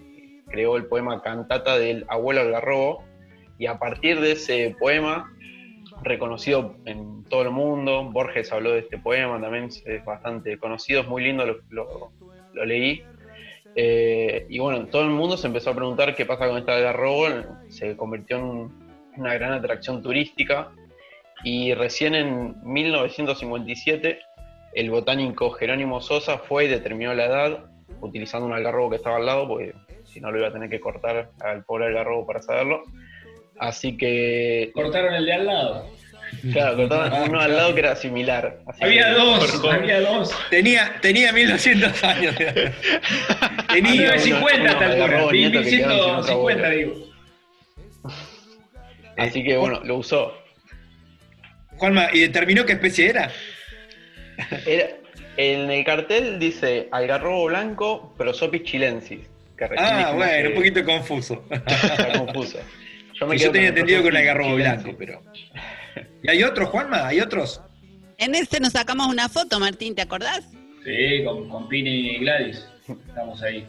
[0.49, 3.03] creó el poema Cantata del Abuelo Algarrobo,
[3.59, 5.33] y a partir de ese poema,
[6.03, 11.09] reconocido en todo el mundo, Borges habló de este poema, también es bastante conocido, es
[11.09, 12.11] muy lindo, lo,
[12.53, 13.03] lo- leí.
[13.75, 17.29] Eh, y bueno, todo el mundo se empezó a preguntar qué pasa con este algarrobo,
[17.71, 18.71] se convirtió en
[19.17, 20.71] una gran atracción turística
[21.45, 24.19] y recién en 1957
[24.75, 27.65] el botánico Jerónimo Sosa fue y determinó la edad
[28.01, 29.75] utilizando un algarrobo que estaba al lado, porque
[30.05, 32.83] si no lo iba a tener que cortar al pobre algarrobo para saberlo.
[33.59, 35.87] Así que, Cortaron el de al lado.
[36.53, 38.59] claro, cortaron uno al lado que era similar.
[38.67, 40.31] Así Había que- dos, había dos.
[40.51, 42.35] Tenía, tenía 1200 años.
[43.69, 46.71] Tenía Había 950 uno- hasta otra 1150 boca.
[46.71, 46.95] digo.
[49.17, 50.33] Así que bueno, lo usó.
[51.83, 53.29] Juanma, ¿y determinó qué especie era?
[54.65, 54.91] Era-
[55.37, 59.19] en el cartel dice algarrobo blanco, prosopis chilensis.
[59.59, 61.45] Que Ah, bueno, que un poquito confuso.
[61.51, 62.59] Está confuso.
[63.15, 64.83] Yo, me tenía con el entendido prosopis algarrobo chilensis.
[64.85, 65.23] blanco, pero.
[66.23, 67.09] ¿Y hay otros, Juanma?
[67.09, 67.61] ¿Hay otros?
[68.19, 70.45] En este nos sacamos una foto, Martín, ¿te acordás?
[70.85, 72.65] Sí, con, con Pini y Gladys.
[73.09, 73.67] Estamos ahí.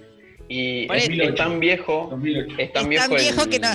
[0.49, 1.24] Y es, eso.
[1.24, 2.55] es tan viejo, 2008.
[2.59, 3.70] es tan Es viejo, tan viejo el- que no.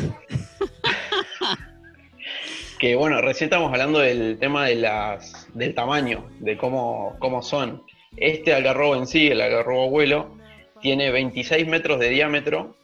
[2.79, 7.83] Que bueno, recién estamos hablando del tema de las, del tamaño, de cómo, cómo son.
[8.17, 10.37] Este algarrobo en sí, el algarrobo abuelo,
[10.81, 12.77] tiene 26 metros de diámetro,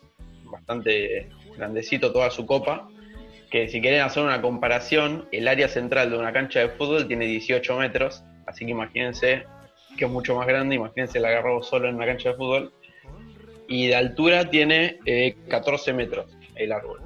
[0.45, 2.89] bastante grandecito toda su copa,
[3.51, 7.27] que si quieren hacer una comparación, el área central de una cancha de fútbol tiene
[7.27, 9.45] 18 metros, así que imagínense
[9.97, 12.73] que es mucho más grande, imagínense el algarrobo solo en una cancha de fútbol,
[13.69, 17.04] y de altura tiene eh, 14 metros el árbol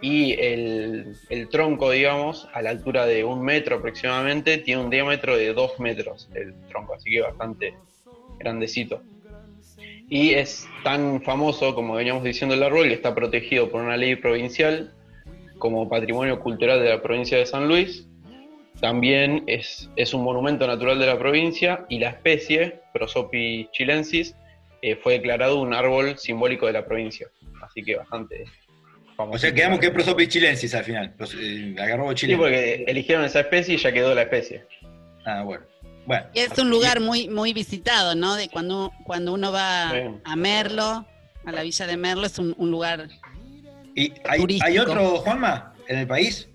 [0.00, 1.16] y el,
[1.50, 6.28] tronco, digamos, a la altura de un metro aproximadamente, tiene un diámetro de dos metros
[6.34, 7.74] el tronco, así que bastante
[8.38, 9.02] grandecito.
[10.08, 14.16] Y es tan famoso, como veníamos diciendo el árbol, que está protegido por una ley
[14.16, 14.94] provincial
[15.58, 18.06] como patrimonio cultural de la provincia de San Luis.
[18.80, 24.36] También es, es un monumento natural de la provincia y la especie, Prosopis chilensis,
[24.80, 27.28] eh, fue declarado un árbol simbólico de la provincia.
[27.60, 28.44] Así que bastante
[29.18, 29.36] famoso.
[29.36, 31.12] O sea, quedamos que es Prosopis chilensis al final.
[31.18, 32.38] Pros- eh, algarrobo Sí, chileno.
[32.40, 34.64] porque eligieron esa especie y ya quedó la especie.
[35.26, 35.64] Ah, bueno.
[36.06, 36.24] Bueno.
[36.32, 38.36] Y es un lugar muy, muy visitado, ¿no?
[38.36, 39.98] De cuando, cuando uno va Sí.
[40.24, 41.04] a Merlo,
[41.44, 43.08] a la villa de Merlo, es un, un lugar.
[43.94, 44.66] ¿Y hay, Turístico.
[44.66, 46.48] hay otro, Juanma, en el país?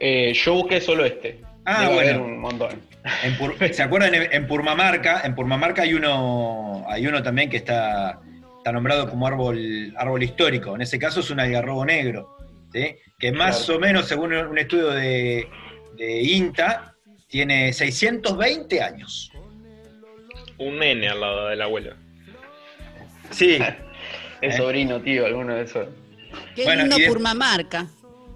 [0.00, 1.40] Eh, yo busqué solo este.
[1.66, 2.24] Ah, haber bueno.
[2.24, 2.80] un montón.
[3.22, 4.14] En Pur- ¿Se acuerdan?
[4.14, 8.20] En, en Purmamarca, en Purmamarca hay uno, hay uno también que está,
[8.64, 10.74] está nombrado como árbol, árbol histórico.
[10.74, 12.34] En ese caso es un algarrobo negro,
[12.72, 12.96] ¿sí?
[13.18, 13.76] que más Claro.
[13.76, 15.46] o menos, según un estudio de,
[15.98, 16.94] de INTA,
[17.28, 19.30] tiene 620 años.
[20.56, 21.94] Un nene al lado del abuelo.
[23.30, 23.58] Sí.
[24.40, 24.56] Es Eh.
[24.58, 25.88] sobrino, tío, alguno de esos.
[26.54, 27.86] Qué Bueno, lindo y de- Purmamarca.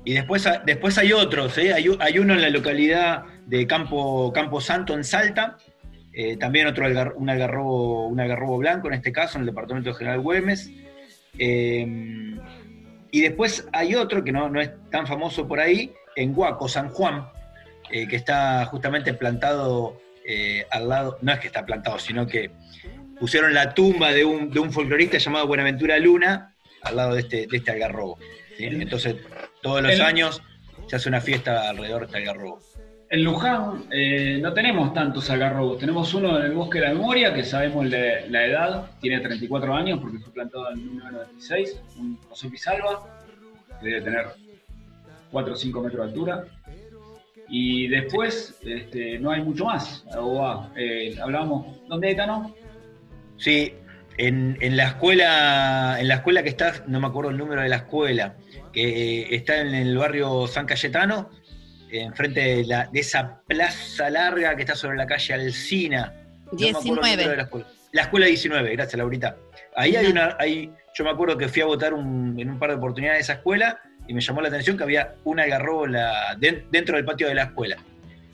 [0.07, 1.72] Y después, después hay otros, ¿eh?
[1.74, 5.59] hay, hay uno en la localidad de Campo, Campo Santo, en Salta,
[6.20, 9.90] eh, también otro algar- un, algarrobo, un algarrobo blanco, en este caso, en el departamento
[9.90, 10.68] de General Güemes.
[11.38, 11.86] Eh,
[13.10, 16.88] y después hay otro que no, no es tan famoso por ahí, en Huaco, San
[16.90, 17.28] Juan,
[17.90, 22.50] eh, que está justamente plantado eh, al lado, no es que está plantado, sino que
[23.20, 27.46] pusieron la tumba de un, de un folclorista llamado Buenaventura Luna al lado de este,
[27.46, 28.18] de este algarrobo.
[28.56, 28.64] ¿sí?
[28.64, 29.16] Entonces,
[29.62, 30.42] todos los El- años
[30.88, 32.60] se hace una fiesta alrededor de este algarrobo.
[33.11, 35.78] En Luján eh, no tenemos tantos algarrobos.
[35.78, 39.98] Tenemos uno en el Bosque de la Memoria, que sabemos la, edad, tiene 34 años
[40.00, 43.06] porque fue plantado en 1996, un Prosopis alba,
[43.80, 44.26] que debe tener
[45.30, 46.44] 4 o 5 metros de altura.
[47.48, 50.04] Y después este, no hay mucho más.
[50.12, 52.54] Ah, eh, hablábamos, ¿dónde está, no?
[53.38, 53.72] Sí,
[54.18, 57.76] en, la escuela, en la escuela que está, no me acuerdo el número de la
[57.76, 58.34] escuela,
[58.72, 61.30] que eh, está en el barrio San Cayetano,
[61.91, 66.12] enfrente de, la- de esa plaza larga que está sobre la calle Alcina.
[66.53, 67.30] No me acuerdo el número 19.
[67.30, 67.66] de la escuela.
[67.93, 69.36] La escuela 19, gracias Laurita.
[69.76, 72.70] Ahí hay una, hay, yo me acuerdo que fui a votar un- en un par
[72.70, 75.93] de oportunidades a esa escuela y me llamó la atención que había un algarrobo en
[75.93, 77.76] la- den- dentro del patio de la escuela.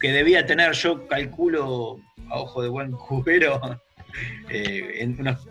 [0.00, 1.98] que debía tener, yo calculo,
[2.28, 3.80] a ojo de buen cubero,
[4.50, 5.48] eh, en unos,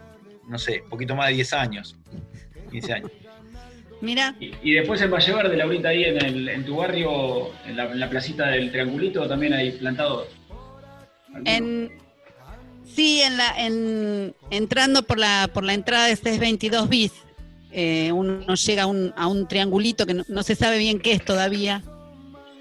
[0.48, 1.98] no sé, poquito más de 10 años,
[2.70, 3.12] 15 años.
[4.04, 7.78] Mira, Y, y después en Valle Verde, Laurita, ahí en, el, en tu barrio, en
[7.78, 10.28] la, en la placita del Triangulito, también hay plantados.
[11.46, 11.90] en,
[12.84, 17.14] sí, en la, en, entrando por la, por la entrada de 622 bis,
[17.72, 21.14] eh, uno llega a un, a un triangulito que no, no se sabe bien qué
[21.14, 21.82] es todavía.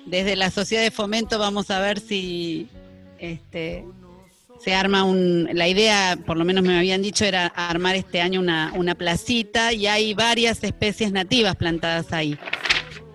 [0.07, 2.69] Desde la sociedad de fomento vamos a ver si
[3.19, 3.85] este,
[4.63, 5.49] se arma un...
[5.53, 9.73] La idea, por lo menos me habían dicho, era armar este año una, una placita
[9.73, 12.39] y hay varias especies nativas plantadas ahí.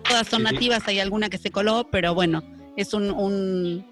[0.06, 2.42] Todas son nativas, hay alguna que se coló, pero bueno,
[2.76, 3.86] es un, un,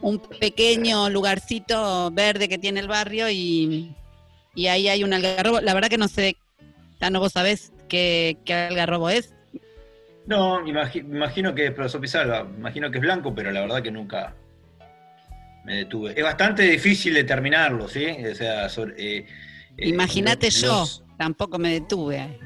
[0.00, 3.94] un pequeño lugarcito verde que tiene el barrio y,
[4.54, 5.60] y ahí hay un algarrobo.
[5.60, 6.36] La verdad que no sé,
[6.98, 9.34] Tano, vos sabés qué, qué algarrobo es.
[10.26, 14.34] No, imagino que es profesor Pizarro, imagino que es blanco, pero la verdad que nunca
[15.66, 16.14] me detuve.
[16.16, 18.06] Es bastante difícil determinarlo, ¿sí?
[18.30, 19.26] O sea, sobre, eh,
[19.76, 22.38] eh, Imagínate yo, los- tampoco me detuve.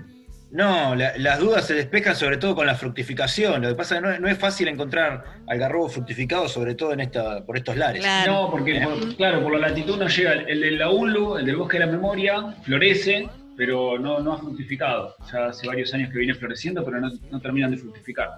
[0.53, 3.63] No, la- las dudas se despejan sobre todo con la fructificación.
[3.63, 7.01] Lo que pasa es que no, no es fácil encontrar algarrobo fructificado, sobre todo en
[7.01, 8.03] esta, por estos lares.
[8.03, 8.33] Claro.
[8.33, 10.33] No, porque, por- claro, por la latitud no llega.
[10.33, 14.39] El de la UNLU, el del Bosque de la Memoria, florece, pero no, no ha
[14.39, 15.15] fructificado.
[15.31, 18.31] Ya hace varios años que viene floreciendo, pero no, no terminan de fructificar.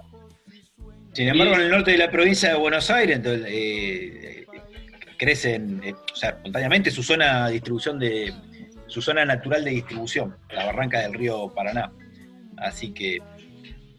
[1.14, 4.44] Sin embargo, en el norte de la provincia de Buenos Aires entonces, eh,
[5.22, 8.34] crecen, eh, o sea, espontáneamente su zona de distribución de
[8.88, 11.92] su zona natural de distribución, la barranca del río Paraná.
[12.58, 13.18] Así que,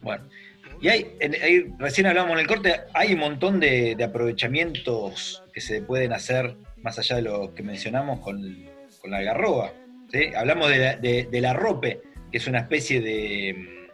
[0.02, 0.26] bueno.
[0.82, 1.16] Y hay,
[1.80, 6.58] recién hablábamos en el corte, hay un montón de, de aprovechamientos que se pueden hacer
[6.78, 8.66] más allá de lo que mencionamos con,
[9.06, 9.72] la algarroba.
[10.12, 10.26] ¿sí?
[10.36, 12.02] Hablamos de la, de- del arrope,
[12.32, 13.90] que es una especie de,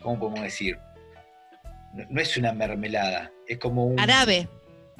[0.00, 0.78] ¿cómo podemos decir?
[1.94, 4.48] No, no es una mermelada, es como un, Árabe.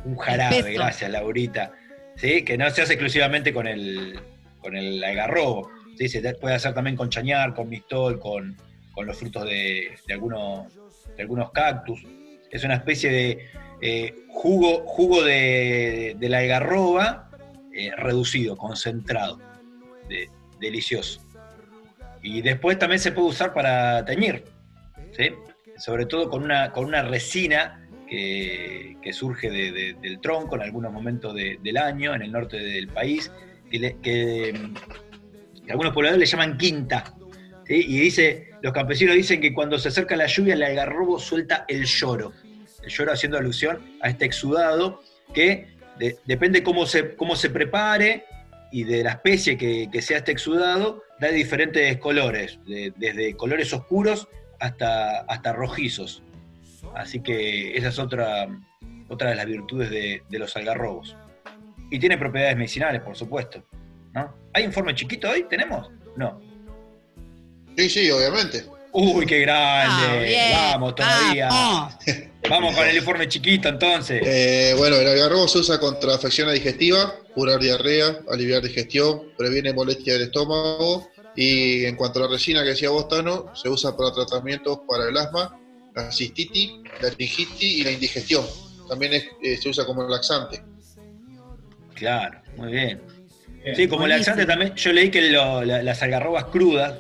[0.05, 1.73] Un jarabe, gracias Laurita,
[2.17, 2.45] ¿sí?
[2.45, 4.19] que no se hace exclusivamente con el,
[4.61, 6.09] con el algarrobo, ¿sí?
[6.09, 8.57] se puede hacer también con chañar, con mistol, con,
[8.93, 10.67] con los frutos de, de algunos,
[11.17, 12.05] de algunos cactus.
[12.51, 13.47] Es una especie de
[13.81, 17.31] eh, jugo, jugo de, de la algarroba
[17.75, 19.39] eh, reducido, concentrado,
[20.09, 20.29] de-
[20.61, 21.21] delicioso.
[22.23, 24.45] Y después también se puede usar para teñir,
[25.17, 25.31] ¿sí?
[25.77, 27.82] sobre todo con una, con una resina
[29.03, 32.59] que, surge de- de- del tronco en algunos momentos de- del año, en el norte
[32.59, 33.31] del país,
[33.71, 34.53] que,
[35.69, 37.15] algunos pobladores le llaman quinta.
[37.69, 41.85] Y dice, los campesinos dicen que cuando se acerca la lluvia, el algarrobo suelta el
[41.85, 42.33] lloro.
[42.83, 45.01] El lloro haciendo alusión a este exudado
[45.33, 48.25] que de- depende cómo se, cómo se prepare
[48.73, 54.29] y de la especie que, sea este exudado, da diferentes colores, de- desde colores oscuros
[54.59, 56.23] hasta, hasta rojizos.
[56.95, 58.49] Así que esa es otra,
[59.09, 61.17] otra de las virtudes de, de los algarrobos.
[61.91, 63.65] Y tiene propiedades medicinales, por supuesto.
[64.15, 64.35] ¿no?
[64.53, 65.45] ¿Hay informe chiquito hoy?
[65.49, 65.91] ¿Tenemos?
[66.17, 66.41] No.
[67.77, 68.65] Sí, sí, obviamente.
[68.93, 70.37] Uy, qué grande.
[70.55, 70.73] Ah.
[70.73, 71.49] Vamos todavía.
[71.49, 71.95] Vamos.
[72.49, 74.21] Vamos con el informe chiquito entonces.
[74.25, 80.15] Eh, bueno, el algarrobo se usa contra afecciones digestivas, curar diarrea, aliviar digestión, previene molestia
[80.15, 84.13] del estómago y en cuanto a la resina que decía vos, Tano, se usa para
[84.13, 85.59] tratamientos para el asma,
[85.95, 88.45] la cistitis, la laringitis y la indigestión.
[88.89, 90.63] También es- eh, se usa como laxante.
[91.95, 93.01] Claro, muy bien.
[93.63, 93.77] Bien.
[93.77, 94.19] Sí, como Buenísimo.
[94.37, 96.99] laxante también, yo leí que lo- la- las algarrobas crudas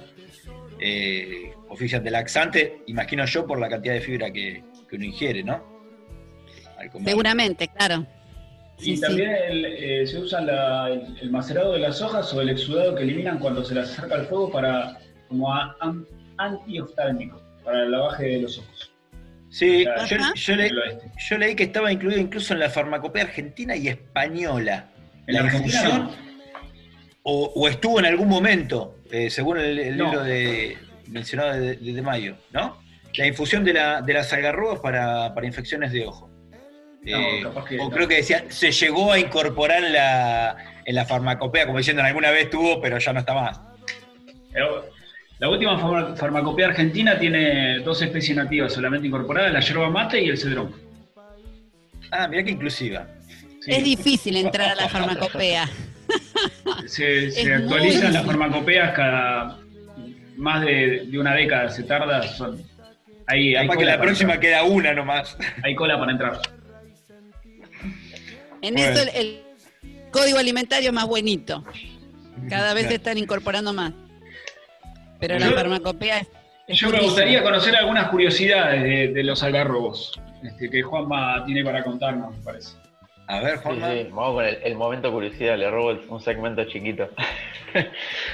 [0.84, 5.42] eh, ofician de laxante, imagino yo, por la cantidad de fibra que, que uno ingiere,
[5.44, 5.62] ¿no?
[7.04, 8.04] Seguramente, claro.
[8.78, 9.00] Y Sí, sí.
[9.02, 12.94] también el, eh, se usa la- el, el macerado de las hojas o el exudado
[12.96, 16.04] que eliminan cuando se las acerca al fuego para como a- an-
[16.38, 18.92] antioftalmico, para el lavaje de los ojos.
[19.50, 20.06] Sí, Ajá.
[20.34, 20.70] yo, le-
[21.38, 24.88] leí que estaba incluido incluso en la farmacopea argentina y española.
[25.26, 26.10] En la infusión,
[27.22, 30.04] o, o estuvo en algún momento, eh, según el, el No.
[30.06, 32.80] libro de, mencionado de, de- de Mayo, ¿no?
[33.16, 36.30] La infusión de, la, de las algarrobas para, para infecciones de ojo.
[37.02, 37.90] No, Eh, que o no.
[37.90, 42.30] creo que decía, se llegó a incorporar en la, en la farmacopea, como diciendo, alguna
[42.30, 43.60] vez tuvo, pero ya no está más.
[44.52, 44.86] Pero
[45.42, 50.28] La última farma- farmacopea argentina tiene dos especies nativas solamente incorporadas, la yerba mate y
[50.28, 50.72] el cedrón.
[52.12, 53.08] Ah, mirá que inclusiva.
[53.60, 53.72] Sí.
[53.72, 55.68] Es difícil entrar a la farmacopea.
[56.86, 59.58] Se, actualizan las farmacopeas cada
[60.36, 62.22] más de, de una década, se tarda.
[62.22, 62.62] Son,
[63.26, 64.40] hay, que la para próxima entrar.
[64.40, 65.36] queda una nomás.
[65.64, 66.40] Hay cola para entrar.
[68.60, 68.92] En Bueno.
[68.92, 69.40] eso el, el
[70.12, 71.64] código alimentario es más buenito.
[72.48, 73.92] Cada vez se están incorporando más.
[75.22, 76.28] Pero la Yo- farmacopea es,
[76.80, 81.84] Yo me gustaría conocer algunas curiosidades de, de los algarrobos este, que Juanma tiene para
[81.84, 82.74] contarnos, me parece.
[83.28, 83.92] A ver, Sí, Juanma.
[83.92, 87.08] sí, vamos con el, el momento curiosidad, le robo el- un segmento chiquito.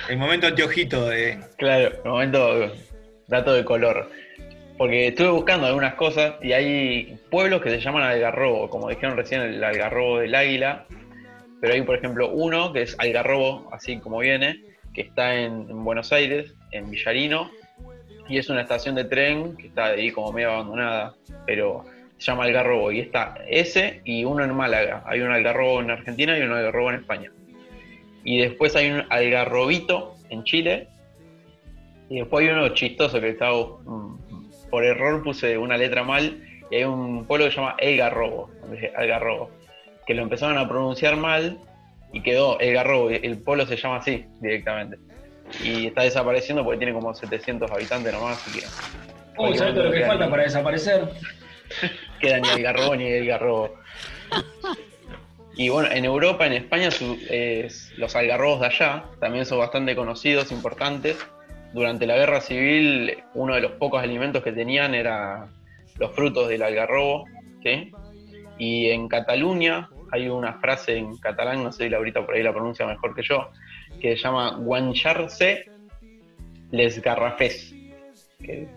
[0.08, 1.38] El momento anteojito de.
[1.58, 2.72] Claro, el momento
[3.26, 4.10] dato de color.
[4.78, 9.42] Porque estuve buscando algunas cosas y hay pueblos que se llaman Algarrobo, como dijeron recién,
[9.42, 10.86] el Algarrobo del Águila.
[11.60, 14.60] Pero hay, por ejemplo, uno que es Algarrobo, así como viene,
[15.00, 17.50] está en, en Buenos Aires, en Villarino,
[18.28, 21.14] y es una estación de tren que está ahí como medio abandonada,
[21.46, 21.84] pero
[22.18, 22.92] se llama Algarrobo.
[22.92, 25.02] Y está ese y uno en Málaga.
[25.06, 27.32] Hay un Algarrobo en Argentina y un Algarrobo en España.
[28.24, 30.88] Y después hay un Algarrobito en Chile,
[32.10, 33.56] y después hay uno chistoso que estaba.
[33.84, 36.42] mm, Por error puse una letra mal.
[36.70, 38.50] Y hay un pueblo que se llama El Garrobo.
[38.96, 39.50] Algarrobo.
[40.06, 41.58] Que lo empezaron a pronunciar mal.
[42.12, 43.10] Y quedó El Garrobo.
[43.10, 44.98] El pueblo se llama así directamente.
[45.62, 48.36] Y está desapareciendo porque tiene como 700 habitantes nomás.
[48.46, 48.66] Así que.
[49.36, 51.08] Oh, ¿sabes lo que falta ni- para desaparecer?
[52.20, 53.74] Queda ni el garrobo ni el garrobo.
[55.56, 59.96] Y bueno, en Europa, en España, su- es- los algarrobos de allá también son bastante
[59.96, 61.16] conocidos, importantes.
[61.72, 65.48] Durante la guerra civil, uno de los pocos alimentos que tenían era
[65.98, 67.24] los frutos del algarrobo.
[67.62, 67.92] ¿sí?
[68.58, 72.52] Y en Cataluña hay una frase en catalán, no sé si Laurita por ahí la
[72.52, 73.50] pronuncia mejor que yo,
[74.00, 75.66] que se llama guancharse
[76.70, 77.74] les garrafés.
[78.44, 78.68] que-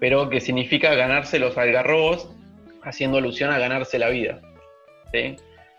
[0.00, 2.28] pero que significa ganarse los algarrobos,
[2.82, 4.40] haciendo alusión a ganarse la vida.
[5.12, 5.36] ¿sí?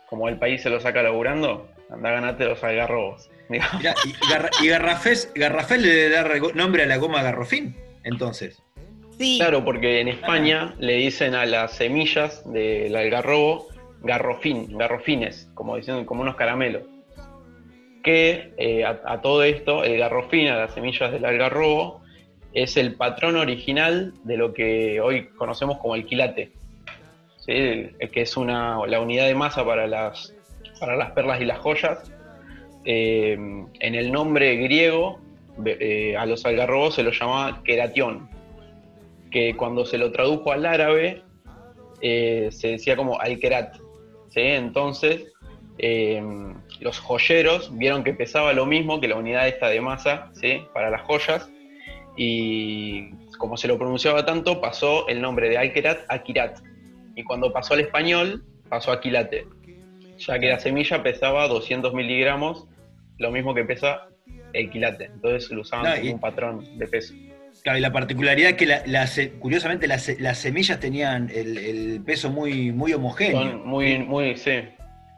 [0.09, 3.29] Como el país se lo saca laburando, anda a ganarte los algarrobos.
[3.49, 3.67] Mirá,
[4.05, 8.61] y, garra- y Garrafés, Garrafés le debe dar go- nombre a la goma Garrofín, entonces.
[9.17, 13.67] Sí, Claro, porque en España le dicen a las semillas del algarrobo
[14.05, 16.83] garrofín, garrofines, como diciendo, como unos caramelos.
[18.03, 22.01] Que eh, a, todo esto, el garrofín, a las semillas del algarrobo,
[22.53, 26.51] es el patrón original de lo que hoy conocemos como el quilate.
[27.37, 27.89] ¿sí?
[28.13, 30.35] Que es una, la unidad de masa para las,
[30.79, 32.11] para las perlas y las joyas.
[32.85, 35.19] Eh, en el nombre griego,
[35.65, 38.29] eh, a los algarrobos se los llamaba queratión
[39.31, 41.23] que cuando se lo tradujo al árabe
[42.01, 43.77] se decía como al-kerat.
[44.35, 44.41] ¿Sí?
[44.41, 45.33] Entonces,
[45.79, 46.21] eh,
[46.81, 50.61] los joyeros vieron que pesaba lo mismo que la unidad esta de masa ¿sí?
[50.73, 51.49] para las joyas,
[52.17, 56.59] y como se lo pronunciaba tanto, pasó el nombre de al-kerat a kirat.
[57.15, 59.45] Y cuando pasó al español, pasó a quilate,
[60.17, 62.67] ya que la semilla pesaba 200 miligramos,
[63.17, 64.07] lo mismo que pesa
[64.53, 65.05] el quilate.
[65.05, 67.13] Entonces lo usaban No, como y- un patrón de peso.
[67.65, 71.31] Claro, y la particularidad es que la- la se- curiosamente las, se- las semillas tenían
[71.33, 73.41] el, el peso muy, muy homogéneo.
[73.41, 74.51] Son muy, muy, sí,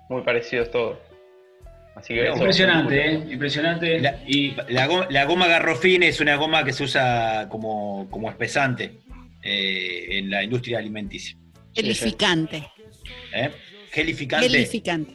[0.08, 0.98] muy parecidos todos.
[1.94, 3.14] Así que Impresionante, ¿eh?
[3.32, 4.00] Impresionante.
[4.00, 8.30] La, Y la goma, la goma Garrofín es una goma que se usa como, como
[8.30, 8.94] espesante
[9.44, 11.36] eh, en la industria alimenticia.
[11.76, 12.64] gelificante.
[13.34, 13.52] ¿eh?
[13.92, 14.48] Gelificante.
[14.48, 15.14] Gelificante.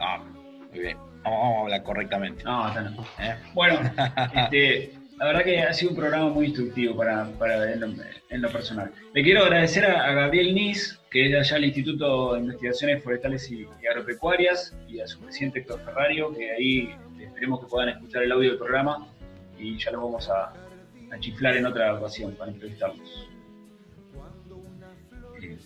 [0.00, 0.24] Ah,
[0.70, 0.96] muy bien.
[0.96, 2.42] Vamos, vamos a hablar correctamente.
[2.44, 3.02] No, está no.
[3.20, 3.34] ¿eh?
[3.52, 3.80] Bueno,
[4.34, 7.86] este, la verdad que ha sido un programa muy instructivo para, para en, lo,
[8.30, 8.90] en lo personal.
[9.14, 13.04] Le quiero agradecer a, a Gabriel Nis, que es de allá del Instituto de Investigaciones
[13.04, 17.90] Forestales y, y Agropecuarias, y a su presidente Héctor Ferrario, que ahí esperemos que puedan
[17.90, 19.06] escuchar el audio del programa
[19.58, 20.52] y ya lo vamos a,
[21.12, 23.28] a chiflar en otra ocasión para entrevistarlos.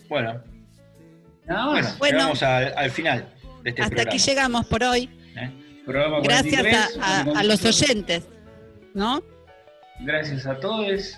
[0.09, 0.41] Bueno,
[1.45, 1.97] Nada bueno, más.
[1.99, 2.17] Bueno.
[2.17, 3.27] llegamos al, al final
[3.63, 4.11] de este Hasta programa.
[4.15, 5.09] aquí llegamos por hoy.
[5.37, 5.51] ¿eh?
[6.23, 8.27] Gracias 43, a, a- a los oyentes,
[8.93, 9.21] ¿no?
[9.99, 11.17] Gracias a todos.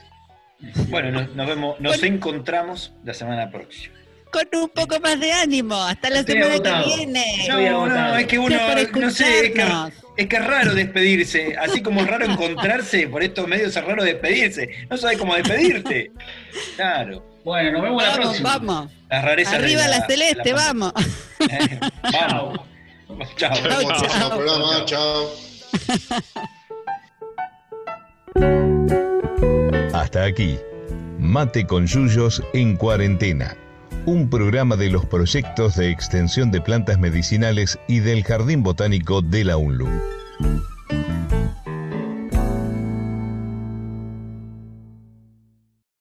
[0.90, 3.94] Bueno, nos, nos vemos, nos encontramos la semana próxima.
[4.32, 5.76] Con un poco más de ánimo.
[5.76, 6.84] Hasta la Estoy semana agotado.
[6.90, 7.46] que viene.
[7.48, 8.58] No, no, es que uno,
[9.00, 9.64] no sé, es que,
[10.18, 14.04] es que es raro despedirse, así como es raro encontrarse por estos medios, es raro
[14.04, 14.68] despedirse.
[14.90, 16.12] No sabes cómo despedirte.
[16.76, 18.58] Claro, Bueno, nos vemos la próxima.
[18.58, 18.92] vamos.
[19.12, 20.64] las rarezas de Arriba la, celeste, pandemia.
[20.66, 20.94] vamos.
[21.40, 22.60] Eh, Vamos.
[23.38, 23.54] Chao.
[23.62, 24.30] Próximo chau.
[24.38, 26.48] programa, chao.
[29.94, 30.58] Hasta aquí,
[31.20, 33.58] Mate con Yuyos en cuarentena,
[34.06, 39.44] un programa de los proyectos de extensión de plantas medicinales y del Jardín Botánico de
[39.44, 39.88] la UNLU.